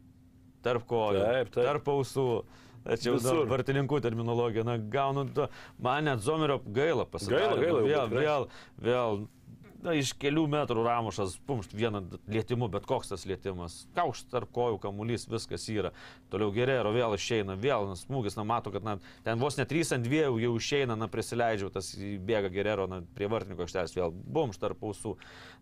[0.65, 1.65] Tarp kojų, Taip, taip.
[1.67, 2.29] tarp ausų.
[2.85, 3.47] Tačiau Visur.
[3.49, 5.23] vartininkų terminologija, na, gaunu,
[5.81, 7.55] man net Zomerio gaila pasidarė.
[7.57, 8.45] Gaila, gaila, nu, Vėl, vėl,
[8.85, 9.23] vėl,
[9.85, 13.83] na, iš kelių metrų ramušas, pumšt vieną lietimu, bet koks tas lietimas.
[13.97, 15.93] Kaukšt tarp kojų, kamuolys, viskas yra.
[16.33, 19.95] Toliau gerero vėl išeina, vėl na, smūgis, na, matau, kad na, ten vos net 3
[19.97, 24.63] ant 2 jau išeina, na, prisileidžiau, tas bėga gerero, na, prie vartininko aikštelės vėl, bumšt
[24.65, 25.15] tarp ausų.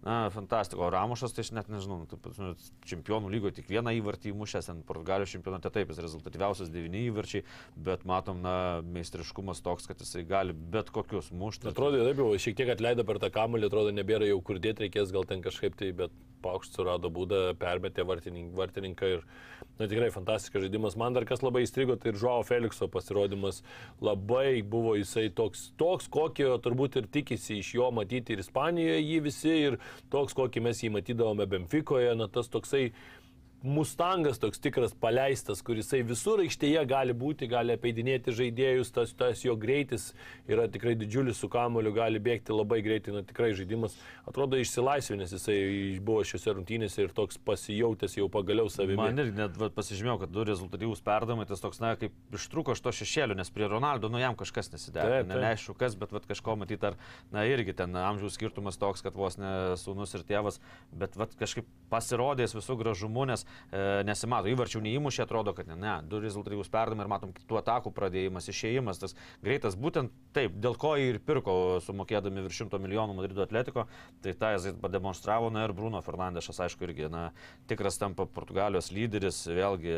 [0.03, 0.89] Na, fantastiko.
[0.91, 2.51] Ramušas, tai aš net nežinau, nu, taip, nu,
[2.89, 7.45] čempionų lygoje tik vieną įvartį įmušęs, ten Portugalijos čempionate taip, jis rezultatyviausias devyni įvarčiai,
[7.85, 11.69] bet matom, na, meistriškumas toks, kad jisai gali bet kokius mušti.
[11.71, 15.15] Atrodo, taip jau šiek tiek atleido per tą kamuolį, atrodo, nebėra jau kur dėti, reikės
[15.15, 19.23] gal ten kažkaip tai, bet paukšt surado būdą, permetė vartininką, vartininką ir,
[19.79, 20.97] na tikrai fantastiškas žaidimas.
[20.99, 23.61] Man dar kas labai įstrigo, tai ir Žuo Felikso pasirodymas.
[24.03, 29.19] Labai buvo jisai toks, toks, kokio turbūt ir tikisi iš jo matyti ir Ispanijoje jį
[29.29, 29.79] visi, ir
[30.13, 32.89] toks, kokį mes jį matydavome Benficoje, na tas toksai
[33.63, 39.53] Mustangas toks tikras paleistas, kuris visur aikštėje gali būti, gali apeidinėti žaidėjus, tas, tas jo
[39.55, 40.09] greitis
[40.51, 43.95] yra tikrai didžiulis su kamoliu, gali bėgti labai greitai, na tikrai žaidimas
[44.27, 45.55] atrodo išsilaisvinęs, jisai
[46.03, 48.99] buvo šiuose rungtynėse ir toks pasijautęs jau pagaliau savimi.
[48.99, 52.83] Man irgi net va, pasižymėjau, kad du rezultatyvūs perdavimai, tas toks, na, kaip ištrūko iš
[52.83, 55.23] to šešėlio, nes prie Ronaldo, nu, jam kažkas nesiderė.
[55.23, 56.99] Taip, Ne, neaišku kas, bet va, kažko matyti ar,
[57.31, 60.59] na, irgi ten amžiaus skirtumas toks, kad vos ne sūnus ir tėvas,
[60.91, 65.95] bet va, kažkaip pasirodės visų gražumu, nes e, nesimato, įvarčių neįmušė, atrodo, kad ne, ne,
[66.09, 70.95] du rezultatyvūs perdavimai ir matom kitų atakų pradėjimas, išėjimas, tas greitas, būtent taip, dėl ko
[70.99, 73.87] jį ir pirko, sumokėdami virš 100 milijonų Madrido atletiko,
[74.23, 77.29] tai tą jis pademonstravo, na ir Bruno Fernandešas, aišku, irgi, na,
[77.69, 79.97] tikras tampa Portugalijos lyderis, vėlgi,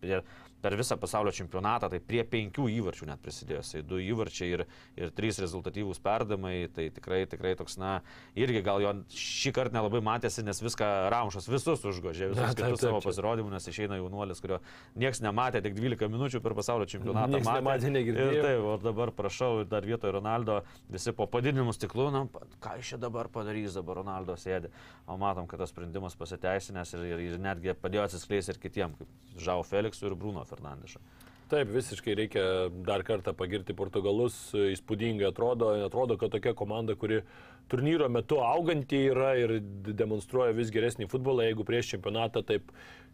[0.00, 0.22] prie,
[0.62, 3.62] per visą pasaulio čempionatą, tai prie penkių įvarčių net prisidėjo.
[3.70, 4.64] Tai du įvarčiai ir,
[4.98, 8.00] ir trys rezultatyvūs perdamai, tai tikrai, tikrai toks, na,
[8.38, 12.66] irgi gal jo šį kartą nelabai matėsi, nes viską Ramušas visus užgožė, visus Na, taip,
[12.66, 13.08] kitus taip, savo čia.
[13.10, 14.60] pasirodymus, nes išeina jaunuolis, kurio
[15.00, 17.38] niekas nematė, tik 12 minučių per pasaulio čempionatą.
[17.38, 18.36] Nieks nematė, negirdėjo.
[18.36, 22.26] Ir taip, o dabar prašau, dar vietoj Ronaldo visi po padidinimu stiklu, na,
[22.60, 24.72] ką jis čia dabar padarys, dabar Ronaldo sėdi.
[25.10, 29.40] O matom, kad tas sprendimas pasiteisinęs ir, ir, ir netgi padėjo atsiskleisti ir kitiem, kaip
[29.40, 31.02] Žau Feliksui ir Bruno Fernandešui.
[31.50, 32.42] Taip, visiškai reikia
[32.86, 37.24] dar kartą pagirti Portugalus, įspūdingai atrodo, atrodo, kad tokia komanda, kuri
[37.70, 39.56] turnyro metu auganti yra ir
[39.88, 42.70] demonstruoja vis geresnį futbolą, jeigu prieš čempionatą taip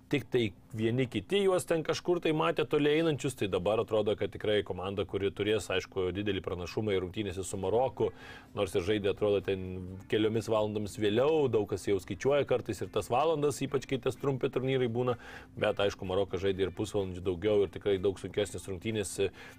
[0.08, 4.30] tik tai vieni kiti juos ten kažkur tai matė toliai einančius, tai dabar atrodo, kad
[4.30, 8.12] tikrai komanda, kuri turės, aišku, didelį pranašumą ir rungtynėse su Maroku,
[8.54, 9.64] nors ir žaidė, atrodo, ten
[10.12, 14.52] keliomis valandomis vėliau, daug kas jau skaičiuoja kartais ir tas valandas, ypač kai tas trumpi
[14.52, 15.16] turnyrai būna,
[15.58, 19.12] bet aišku, Marokas žaidė ir pusvalandžių daugiau ir tikrai daug sunkesnės rungtynės.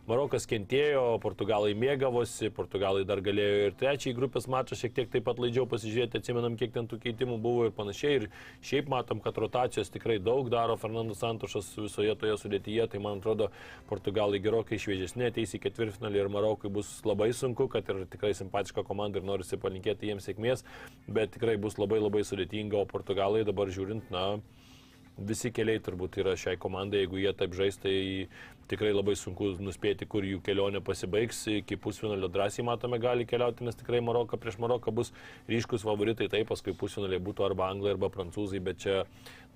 [0.08, 5.40] Marokas kentėjo, Portugalai mėgavosi, Portugalai dar galėjo ir trečiai grupės mačą šiek tiek taip pat
[5.42, 8.22] laidžiau pasižiūrėti, atsimenam, kiek ten tų keitimų buvo ir panašiai.
[8.22, 8.28] Ir
[8.66, 13.50] šiaip matom, kad rotacijos tikrai daug daro Fernandas Santošas visoje toje sudėtyje, tai man atrodo,
[13.90, 18.86] Portugalai gerokai šviežesni ateis į ketvirtfinalį ir Marokui bus labai sunku, kad ir tikrai simpatiška
[18.88, 20.66] komanda ir norisi palinkėti jiems sėkmės,
[21.08, 24.28] bet tikrai bus labai labai sudėtinga, o Portugalai dabar žiūrint, na,
[25.18, 27.96] visi keliai turbūt yra šiai komandai, jeigu jie taip žais, tai
[28.72, 31.40] tikrai labai sunku nuspėti, kur jų kelionė pasibaigs.
[31.60, 35.14] Iki pusfinalio drąsiai matome gali keliauti, nes tikrai Maroka prieš Maroką bus
[35.52, 39.02] ryškus favoritai, tai paskui pusfinaliai būtų arba anglai, arba prancūzai, bet čia,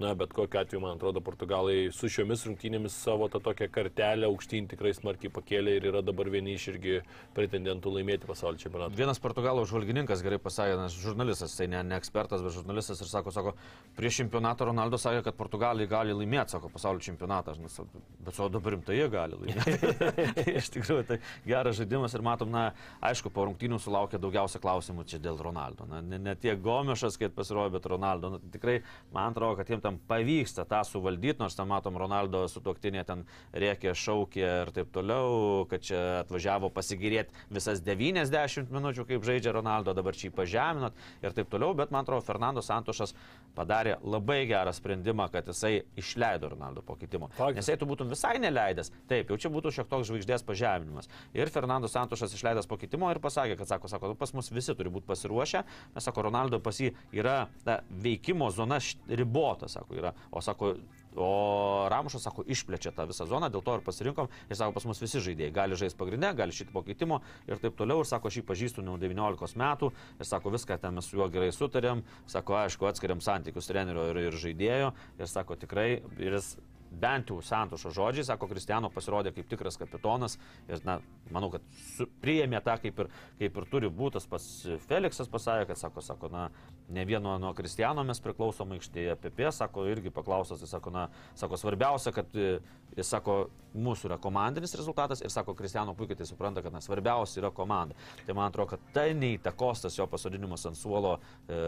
[0.02, 4.68] na, bet kokiu atveju, man atrodo, portugalai su šiomis rungtynėmis savo tą tokią kartelę aukštyn
[4.72, 6.97] tikrai smarkiai pakėlė ir yra dabar vieni iš irgi
[7.38, 8.97] pretendentų laimėti pasaulio čempionatą.
[8.97, 13.34] Vienas portugalų žvalgininkas gerai pasakė, nes žurnalistas, tai ne, ne ekspertas, bet žurnalistas ir sako,
[13.36, 13.54] sako,
[13.97, 17.56] prieš čempionatą Ronaldo sakė, kad portugalai gali laimėti, sako, pasaulio čempionatą.
[17.62, 17.80] Nes-
[18.22, 20.52] Bet o dabar rimtai jie gali laimėti.
[20.60, 22.68] Iš tikrųjų, tai geras žaidimas ir matom, na,
[23.02, 25.88] aišku, po rungtynių sulaukė daugiausia klausimų čia dėl Ronaldo.
[25.89, 28.36] Na, ne, ne tiek Gomešas, kaip pasirodė, bet Ronaldo.
[28.36, 28.78] Na, tikrai,
[29.16, 33.25] man atrodo, kad jiems tam pavyksta tą suvaldyti, nors ten matom Ronaldo su tuoktinė ten
[33.53, 39.93] rėkė, šaukė ir taip toliau, kad čia atvažiavo pasigirėti visas 90 minučių, kaip žaidžia Ronaldo,
[39.97, 43.15] dabar čia jį pažeminot ir taip toliau, bet man atrodo, Fernando Santošas
[43.55, 47.29] padarė labai gerą sprendimą, kad jisai išleido Ronaldo po kitimo.
[47.57, 51.09] Nes jei tu būtum visai neleidęs, taip, jau čia būtų šiek toks žvaigždės pažeminimas.
[51.35, 54.73] Ir Fernando Santošas išleidęs po kitimo ir pasakė, kad sako, sako, "Nu, pas mus visi
[54.75, 55.63] turi būti pasiruošę,
[55.95, 60.13] nes sako, Ronaldo pas jį yra ta veikimo zona š- ribota, sako, yra.
[60.32, 60.76] O sako,
[61.15, 64.30] O Ramušas, sako, išplečia tą visą zoną, dėl to ir pasirinkom.
[64.47, 67.19] Ir sako, pas mus visi žaidėjai gali žaisti pagrindinę, gali šitą po keitimo
[67.51, 67.99] ir taip toliau.
[67.99, 69.91] Ir sako, aš jį pažįstu nuo 19 metų.
[70.19, 72.05] Ir sako, viską ten mes su juo gerai sutarėm.
[72.32, 74.93] Sako, aišku, atskiriam santykius trenerio ir, ir žaidėjo.
[75.19, 76.53] Ir sako, tikrai, ir jis
[76.91, 80.38] bent jau Santošo žodžiai, sako, Kristiano pasirodė kaip tikras kapitonas.
[80.67, 80.97] Ir, na,
[81.32, 81.63] manau, kad
[81.95, 84.19] su, priėmė tą kaip ir, kaip ir turi būti.
[84.19, 84.47] Tas pas
[84.89, 86.49] Feliksas pasakė, kad, sako, sako, na,
[86.91, 89.17] ne vieno nuo Kristiano mes priklausom aikštėje.
[89.23, 91.07] PP, sako, irgi paklausas, jis sako, na,
[91.39, 92.59] sako, svarbiausia, kad e,
[92.97, 97.39] jis sako, mūsų yra komandinis rezultatas ir sako, Kristiano puikiai tai supranta, kad na, svarbiausia
[97.41, 97.95] yra komanda.
[98.27, 101.13] Tai man atrodo, kad tai neįtakos tas jo pasodinimas ant suolo
[101.47, 101.59] e,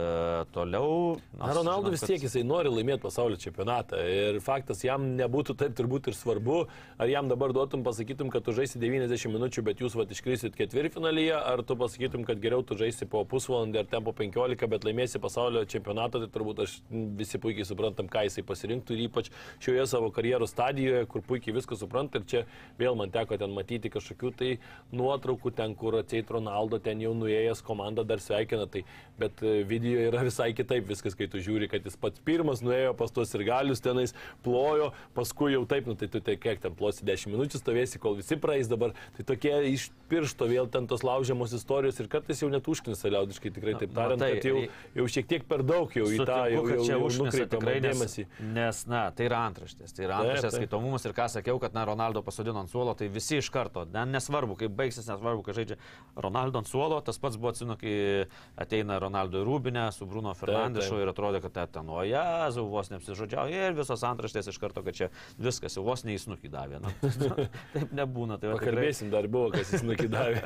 [0.52, 1.16] toliau.
[1.38, 6.10] Na, Ronaldo vis tiek jisai nori laimėti pasaulio čempionatą ir faktas jam nebūtų taip turbūt
[6.12, 6.60] ir svarbu,
[7.00, 11.34] ar jam dabar duotum pasakytum, kad tu žaisi 90 minučių, bet jūs va iškrisit ketvirtfinalyje,
[11.38, 15.13] ar tu pasakytum, kad geriau tu žaisi po pusvalandį ar ten po 15, bet laimėsi
[15.22, 16.76] pasaulio čempionatą, tai turbūt aš
[17.18, 19.30] visi puikiai suprantam, ką jisai pasirinktų ir ypač
[19.64, 22.44] šioje savo karjeros stadijoje, kur puikiai viską supranta ir čia
[22.80, 24.50] vėl man teko ten matyti kažkokių tai
[24.94, 28.84] nuotraukų ten, kur atseit Ronaldo ten jau nuėjęs komanda dar sveikina, tai
[29.20, 32.94] bet e, video yra visai kitaip viskas, kai tu žiūri, kad jis pats pirmas nuėjo
[32.98, 36.74] pas tuos ir galius tenais, plojo, paskui jau taip, nu tai tu tai kiek ten
[36.76, 41.04] plosi 10 minučių stovėsi, kol visi praeis dabar, tai tokie iš piršto vėl ten tos
[41.06, 44.64] laužiamos istorijos ir kartais jau net užknisa liaudiškai, tikrai taip tariant, matai, kad jau,
[45.04, 47.94] jau šiek tiek per daug jau į tą jau, Sutinku, jau, jau nukreipiama tikrai, nes,
[48.00, 48.24] dėmesį.
[48.56, 49.92] nes, na, tai yra antraštės.
[49.94, 50.64] Tai yra Taip, antraštės taip.
[50.64, 54.04] skaitomumas ir ką sakiau, kad, na, Ronaldo pasodino ant suolo, tai visi iš karto, ne,
[54.14, 55.78] nesvarbu, kaip baigsis, nesvarbu, kad žaidžia
[56.16, 57.94] Ronaldo ant suolo, tas pats buvo atsinu, kai
[58.60, 61.04] ateina Ronaldo į Rūbinę su Bruno Fernandešu taip.
[61.04, 65.10] ir atrodo, kad ten, o jezu, vos neapsižodžiavo ir visos antraštės iš karto, kad čia
[65.38, 66.80] viskas, jau vos neįsnukį davė.
[66.84, 66.92] Na,
[67.74, 68.38] taip nebūna.
[68.40, 70.40] Tai va, tikrai- Pakalbėsim, dar buvo, kas jis nukidavė.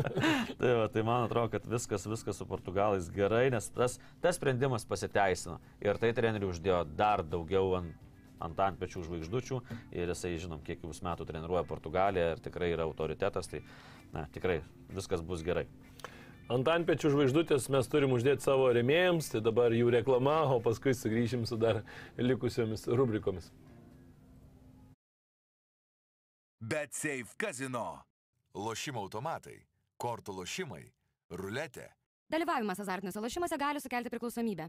[0.60, 4.86] tai, va, tai man atrodo, kad viskas, viskas su portugalais gerai, nes tas, tas sprendimas
[4.88, 5.58] pasiteisino.
[5.82, 8.08] Ir tai treneriui uždėjo dar daugiau ant,
[8.44, 9.60] ant antpečių žvaigždučių.
[9.96, 13.48] Ir jisai, žinom, kiek jūs metų treniruoja Portugaliją ir tikrai yra autoritetas.
[13.50, 13.62] Tai,
[14.14, 14.60] na, tikrai
[14.92, 15.66] viskas bus gerai.
[16.50, 21.44] Ant antpečių žvaigždutės mes turim uždėti savo remėjams, tai dabar jų reklama, o paskui sugrįšim
[21.46, 21.84] su dar
[22.18, 23.52] likusiomis rubrikomis.
[26.60, 28.02] Bet Safe Casino.
[28.58, 29.60] Lošimo automatai,
[30.02, 30.82] kortų lošimai,
[31.38, 31.86] ruletė.
[32.30, 34.68] Dalyvavimas azartiniuose lošimuose gali sukelti priklausomybę.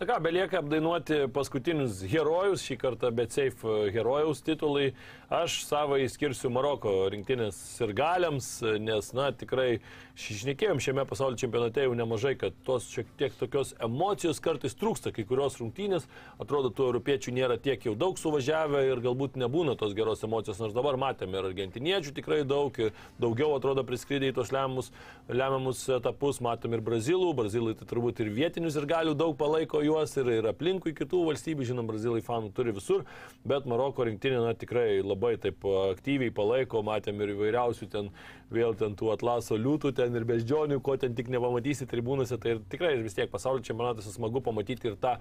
[0.00, 4.88] Na ką, belieka apdainuoti paskutinius herojus, šį kartą BetSafe herojaus titulai.
[5.30, 8.48] Aš savo įskirsiu Maroko rinktinės ir galiams,
[8.82, 9.78] nes, na, tikrai
[10.18, 15.24] šnekėjom šiame pasaulio čempionate jau nemažai, kad tos šiek tiek tokios emocijos kartais trūksta, kai
[15.26, 16.06] kurios rungtynės,
[16.42, 20.74] atrodo, tų europiečių nėra tiek jau daug suvažiavę ir galbūt nebūna tos geros emocijos, nors
[20.76, 22.78] dabar matėme ir argentiniečių tikrai daug,
[23.22, 24.92] daugiau atrodo priskridė į tos lemiamus,
[25.30, 30.14] lemiamus etapus, matėme ir brazilų, brazilai tai turbūt ir vietinius ir galių daug palaiko juos
[30.20, 33.04] ir, ir aplinkui kitų valstybių, žinom, brazilai fanų turi visur,
[33.46, 38.10] bet Maroko rinktinė na, tikrai labai taip aktyviai palaiko, matėm ir įvairiausių ten
[38.54, 42.96] vėl ten tų atlaso liūtų, ten ir beždžionių, ko ten tik nepamatysi tribūnose, tai tikrai
[43.02, 45.16] vis tiek pasaulio čempionatas smagu pamatyti ir tą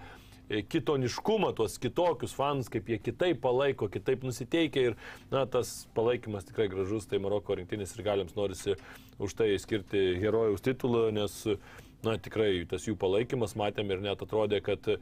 [0.50, 5.00] e, kitoniškumą, tuos kitokius fanus, kaip jie kitaip palaiko, kitaip nusiteikia ir
[5.34, 8.78] na, tas palaikymas tikrai gražus, tai Maroko rinktinės ir galiams norisi
[9.24, 11.44] už tai skirti herojaus titulą, nes
[12.04, 14.98] na, tikrai tas jų palaikymas, matėm ir net atrodė, kad e,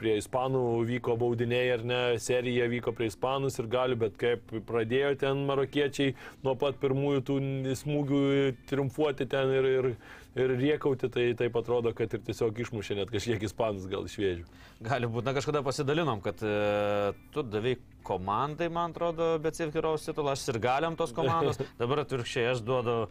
[0.00, 5.14] prie ispanų vyko baudiniai ar ne, serija vyko prie ispanus ir gali, bet kaip pradėjo
[5.22, 6.14] ten marokiečiai
[6.46, 7.38] nuo pat pirmųjų tų
[7.82, 8.22] smūgių
[8.70, 9.90] triumfuoti ten ir, ir,
[10.38, 14.48] ir riekauti, tai taip atrodo, kad ir tiesiog išmušė net kažkiek ispanus gal iš vėžių.
[14.88, 17.76] Gali būti, na kažkada pasidalinom, kad e, tu davai
[18.08, 23.02] komandai, man atrodo, bet Heroes titulą, aš ir galiam tos komandos, dabar atvirkščiai aš duodu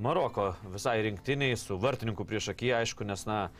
[0.00, 3.50] Maroko visai rinktiniai su vartininku prieš akį, aišku, nes, na,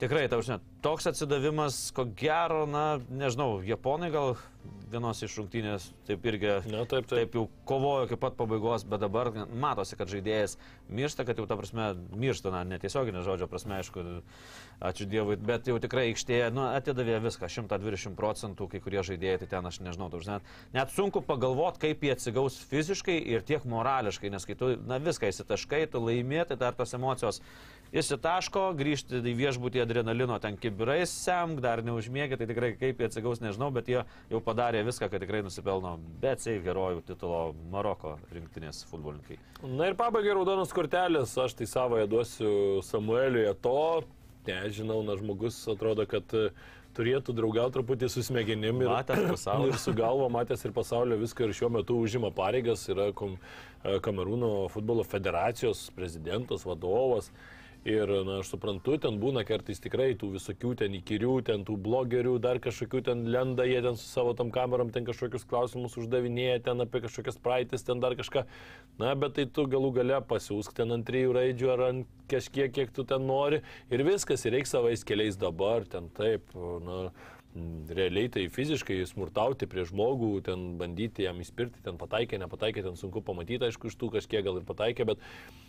[0.00, 4.34] tikrai, tausinė, toks atsidavimas, ko gero, na, nežinau, japonai gal
[4.94, 7.14] vienos iš rungtynės taip irgi Na, taip, taip.
[7.16, 10.56] taip jau kovojo iki pat pabaigos, bet dabar matosi, kad žaidėjas
[10.92, 14.04] miršta, kad jau ta prasme miršta, na, netiesioginė žodžio prasme, aišku,
[14.84, 19.50] ačiū Dievui, bet jau tikrai aikštėje, nu, atidavė viską, 120 procentų, kai kurie žaidėjai, tai
[19.56, 20.40] ten aš nežinau, tu žinai,
[20.76, 25.32] net sunku pagalvoti, kaip jie atsigaus fiziškai ir tiek morališkai, nes kai tu, na, viską
[25.32, 27.42] įsitaškai, tu laimėti, tai dar tos emocijos
[27.94, 33.42] įsitaško, grįžti į viešbutį adrenalino ten kibirais semk, dar neužmėgė, tai tikrai kaip jie atsigaus,
[33.44, 34.00] nežinau, bet jie
[34.32, 39.38] jau padarė viską, kad tikrai nusipelno bet save herojų titulo Maroko rinktinės futbolininkai.
[39.64, 44.04] Na ir pabaigai raudonos kortelės, aš tai savoje duosiu Samueliui to,
[44.46, 46.48] nežinau, na žmogus atrodo, kad e,
[46.94, 48.90] turėtų draugauti truputį su smegenim ir,
[49.70, 53.34] ir su galva, matęs ir pasaulio viską ir šiuo metu užima pareigas, yra e,
[54.04, 57.30] Kamerūno futbolo federacijos prezidentas, vadovas.
[57.84, 62.38] Ir, na, aš suprantu, ten būna kartais tikrai tų visokių ten įkyrių, ten tų blogerių,
[62.40, 66.80] dar kažkokių ten lenda, jie ten su savo tam kamerom ten kažkokius klausimus uždavinėja, ten
[66.80, 68.46] apie kažkokias praeitis, ten dar kažką.
[69.02, 72.96] Na, bet tai tu galų gale pasiūsk ten ant trijų raidžių ar ant kažkiek, kiek
[72.96, 73.60] tu ten nori.
[73.92, 77.10] Ir viskas, ir reikia savais keliais dabar, ten taip, na,
[77.94, 83.22] realiai tai fiziškai smurtauti prie žmogų, ten bandyti jam įspirti, ten pataikė, nepataikė, ten sunku
[83.22, 85.22] pamatyti, aišku, iš tų kažkiek gal ir pataikė, bet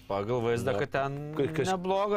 [0.05, 1.71] Pagal vaizdą, kad ten ka- kaž-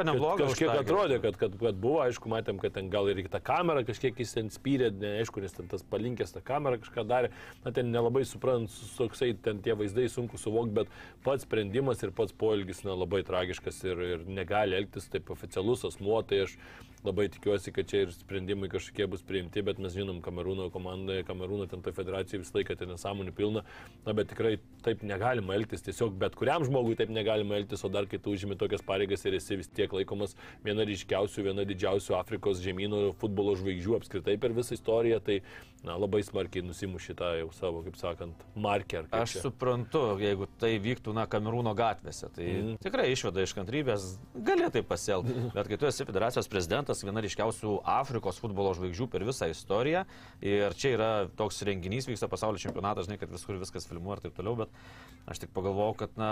[0.05, 0.37] nebloga.
[0.37, 0.85] Kad kažkiek užtaikė.
[0.85, 4.35] atrodė, kad, kad, kad buvo, aišku, matėm, kad ten gal ir tą kamerą kažkiek jis
[4.37, 7.31] ten spyrė, neaišku, nes ten tas palinkęs tą kamerą kažką darė,
[7.65, 10.93] na ten nelabai suprant, toksai ten tie vaizdai sunku suvokti, bet
[11.25, 16.21] pats sprendimas ir pats poelgis, na, labai tragiškas ir, ir negali elgtis taip oficialus asmuo,
[16.29, 16.59] tai aš
[17.07, 21.69] labai tikiuosi, kad čia ir sprendimai kažkokie bus priimti, bet mes žinom, Kamerūno komandoje, Kamerūno
[21.71, 23.65] ten toje federacijoje visą laiką ten nesąmonė pilna,
[24.07, 28.09] na, bet tikrai taip negalima elgtis, tiesiog bet kuriam žmogui taip negalima elgtis, o dar
[28.11, 32.63] kai tu užimi tokias pareigas ir esi vis tiek laikomas viena ryškiausių, viena didžiausių Afrikos
[32.65, 35.41] žemynų futbolo žvaigždžių apskritai per visą istoriją, tai
[35.85, 39.07] na, labai smarkiai nusimuši tą jau savo, kaip sakant, marker.
[39.07, 39.43] kaip Aš čia.
[39.47, 42.79] suprantu, jeigu tai vyktų, na, Kamerūno gatvėse, tai mm.
[42.83, 45.37] tikrai išveda iš kantrybės, galėtai pasielgti.
[45.57, 50.05] Bet kai tu esi federacijos prezidentas, viena ryškiausių Afrikos futbolo žvaigždžių per visą istoriją,
[50.45, 54.39] ir čia yra toks renginys, vyksta pasaulio čempionatas, žinai, kad viskur viskas filmuoja ir taip
[54.39, 56.31] toliau, bet aš tik pagalvojau, kad, na,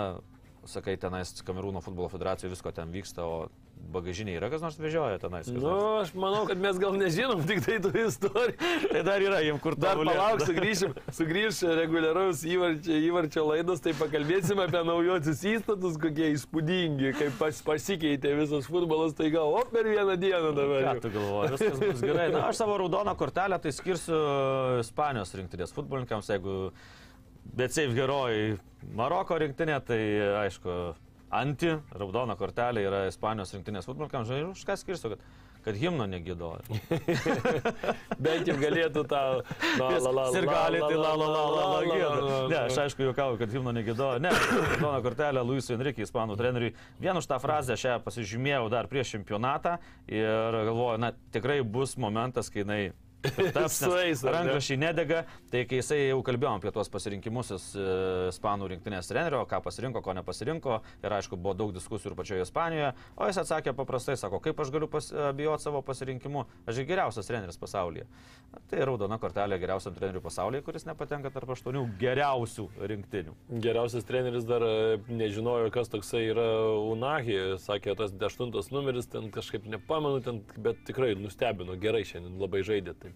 [0.70, 3.48] sakai, tenais Kamerūno futbolo federacijų visko ten vyksta, o
[3.92, 5.46] bagažiniai yra kas nors vežioja tenais.
[5.46, 8.56] kas Nu, aš manau, kad mes gal nežinom tik tai tų istorijų.
[8.90, 14.60] Tai dar yra jiems kur Dar palauk, sugrįšim, sugrįš reguliaraus įvarčio, įvarčio laidos, tai pakalbėsim
[14.64, 20.18] apie naujosius įstatus, kokie įspūdingi, kaip pas, pasikeitė visas futbolas, tai gal, o per vieną
[20.20, 20.90] dieną dabar.
[20.90, 22.28] Ką tu galvoji, viskas bus gerai.
[22.34, 24.20] Na, aš savo raudoną kortelę tai skirsiu
[24.82, 26.56] Ispanijos rinktinės futbolininkams, jeigu
[27.54, 28.56] bet safe herojai
[28.96, 29.98] Maroko rinktinė, tai
[30.44, 30.76] aišku,
[31.34, 34.30] anti raudona kortelė yra Ispanijos rinktinės futbolininkams.
[34.30, 35.24] Žinai, už ką skirsiu, kad,
[35.66, 36.62] kad himno negėdoja.
[38.24, 39.22] Bent jau galėtų tą...
[40.38, 43.74] Ir gali tai la la la la la la, Ne, aš aišku juokauju, kad himno
[43.74, 44.20] negėdoja.
[44.22, 44.30] Ne,
[44.76, 46.74] raudona kortelė Luis Enrique, ispanų treneriui.
[47.02, 51.96] Vien už tą frazę aš ją pasižymėjau dar prieš čempionatą ir galvoju, na tikrai bus
[52.00, 52.80] momentas, kai jinai
[53.56, 53.80] taps,
[54.24, 55.22] rankrašiai nedega,
[55.52, 57.84] tai kai jisai jau kalbėjom apie tuos pasirinkimus e,
[58.30, 62.92] ispanų rinktinės trenerio, ką pasirinko, ko nepasirinko ir aišku buvo daug diskusijų ir pačioje Ispanijoje,
[63.16, 67.60] o jis atsakė paprastai, sako, kaip aš galiu pas, abijoti savo pasirinkimu, aš geriausias treneris
[67.60, 68.06] pasaulyje.
[68.70, 73.34] Tai raudona kortelė geriausiam treneriui pasaulyje, kuris nepatenka tarp aštuonių geriausių rinktinių.
[73.64, 76.46] Geriausias treneris dar e, nežinojo, kas toksai yra
[76.86, 82.64] Unahi, sakė, tas aštuntas numeris, ten kažkaip nepamenu, ten, bet tikrai nustebino, gerai šiandien labai
[82.66, 82.96] žaidė.
[83.00, 83.15] Tai.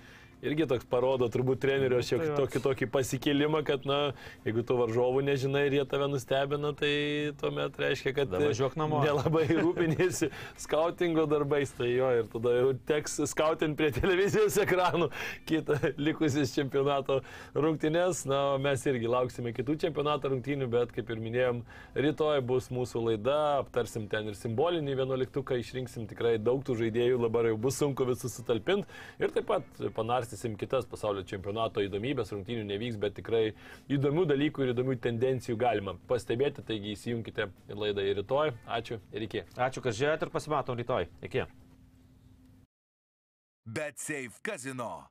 [0.41, 2.37] Irgi toks parodo turbūt trenerio šiek Tai tiek va.
[2.39, 3.99] tokį, tokį pasikelimą, kad, na,
[4.45, 6.93] jeigu tu varžovų nežinai ir jie tave nustebina, tai
[7.37, 9.03] tuomet reiškia, kad važiuok namo.
[9.05, 10.31] nelabai rūpinėsi
[10.63, 15.11] skautingo darbais, tai jo, ir tada jau teks skautinti prie televizijos ekranų
[15.49, 17.19] kitą likusis čempionato
[17.53, 18.23] rungtynės.
[18.31, 21.61] Na, mes irgi lauksime kitų čempionato rungtynių, bet kaip ir minėjom,
[21.93, 27.51] rytoj bus mūsų laida, aptarsim ten ir simbolinį vienuoliktuką, išrinksim tikrai daug tų žaidėjų, dabar
[27.51, 28.89] jau bus sunku visus sutalpinti
[29.21, 29.81] ir taip pat
[30.31, 33.53] panarstysim kitas pasaulio čempionato įdomybės, rungtynių nevyks, bet tikrai
[33.91, 38.53] įdomių dalykų ir įdomių tendencijų galima pastebėti, taigi įsijunkite į laidą ir rytoj.
[38.65, 39.43] Ačiū ir iki.
[39.57, 41.09] Ačiū, kad žiūrėjote ir pasimatom rytoj.
[41.21, 41.45] Iki.
[43.65, 45.07] Bet Safe Casino.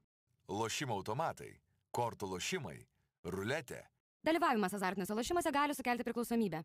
[0.49, 1.53] Lošimo automatai,
[1.93, 2.79] kortų lošimai,
[3.25, 3.85] ruletė.
[4.25, 6.65] Dalyvavimas azartiniuose lošimuose gali sukelti priklausomybę.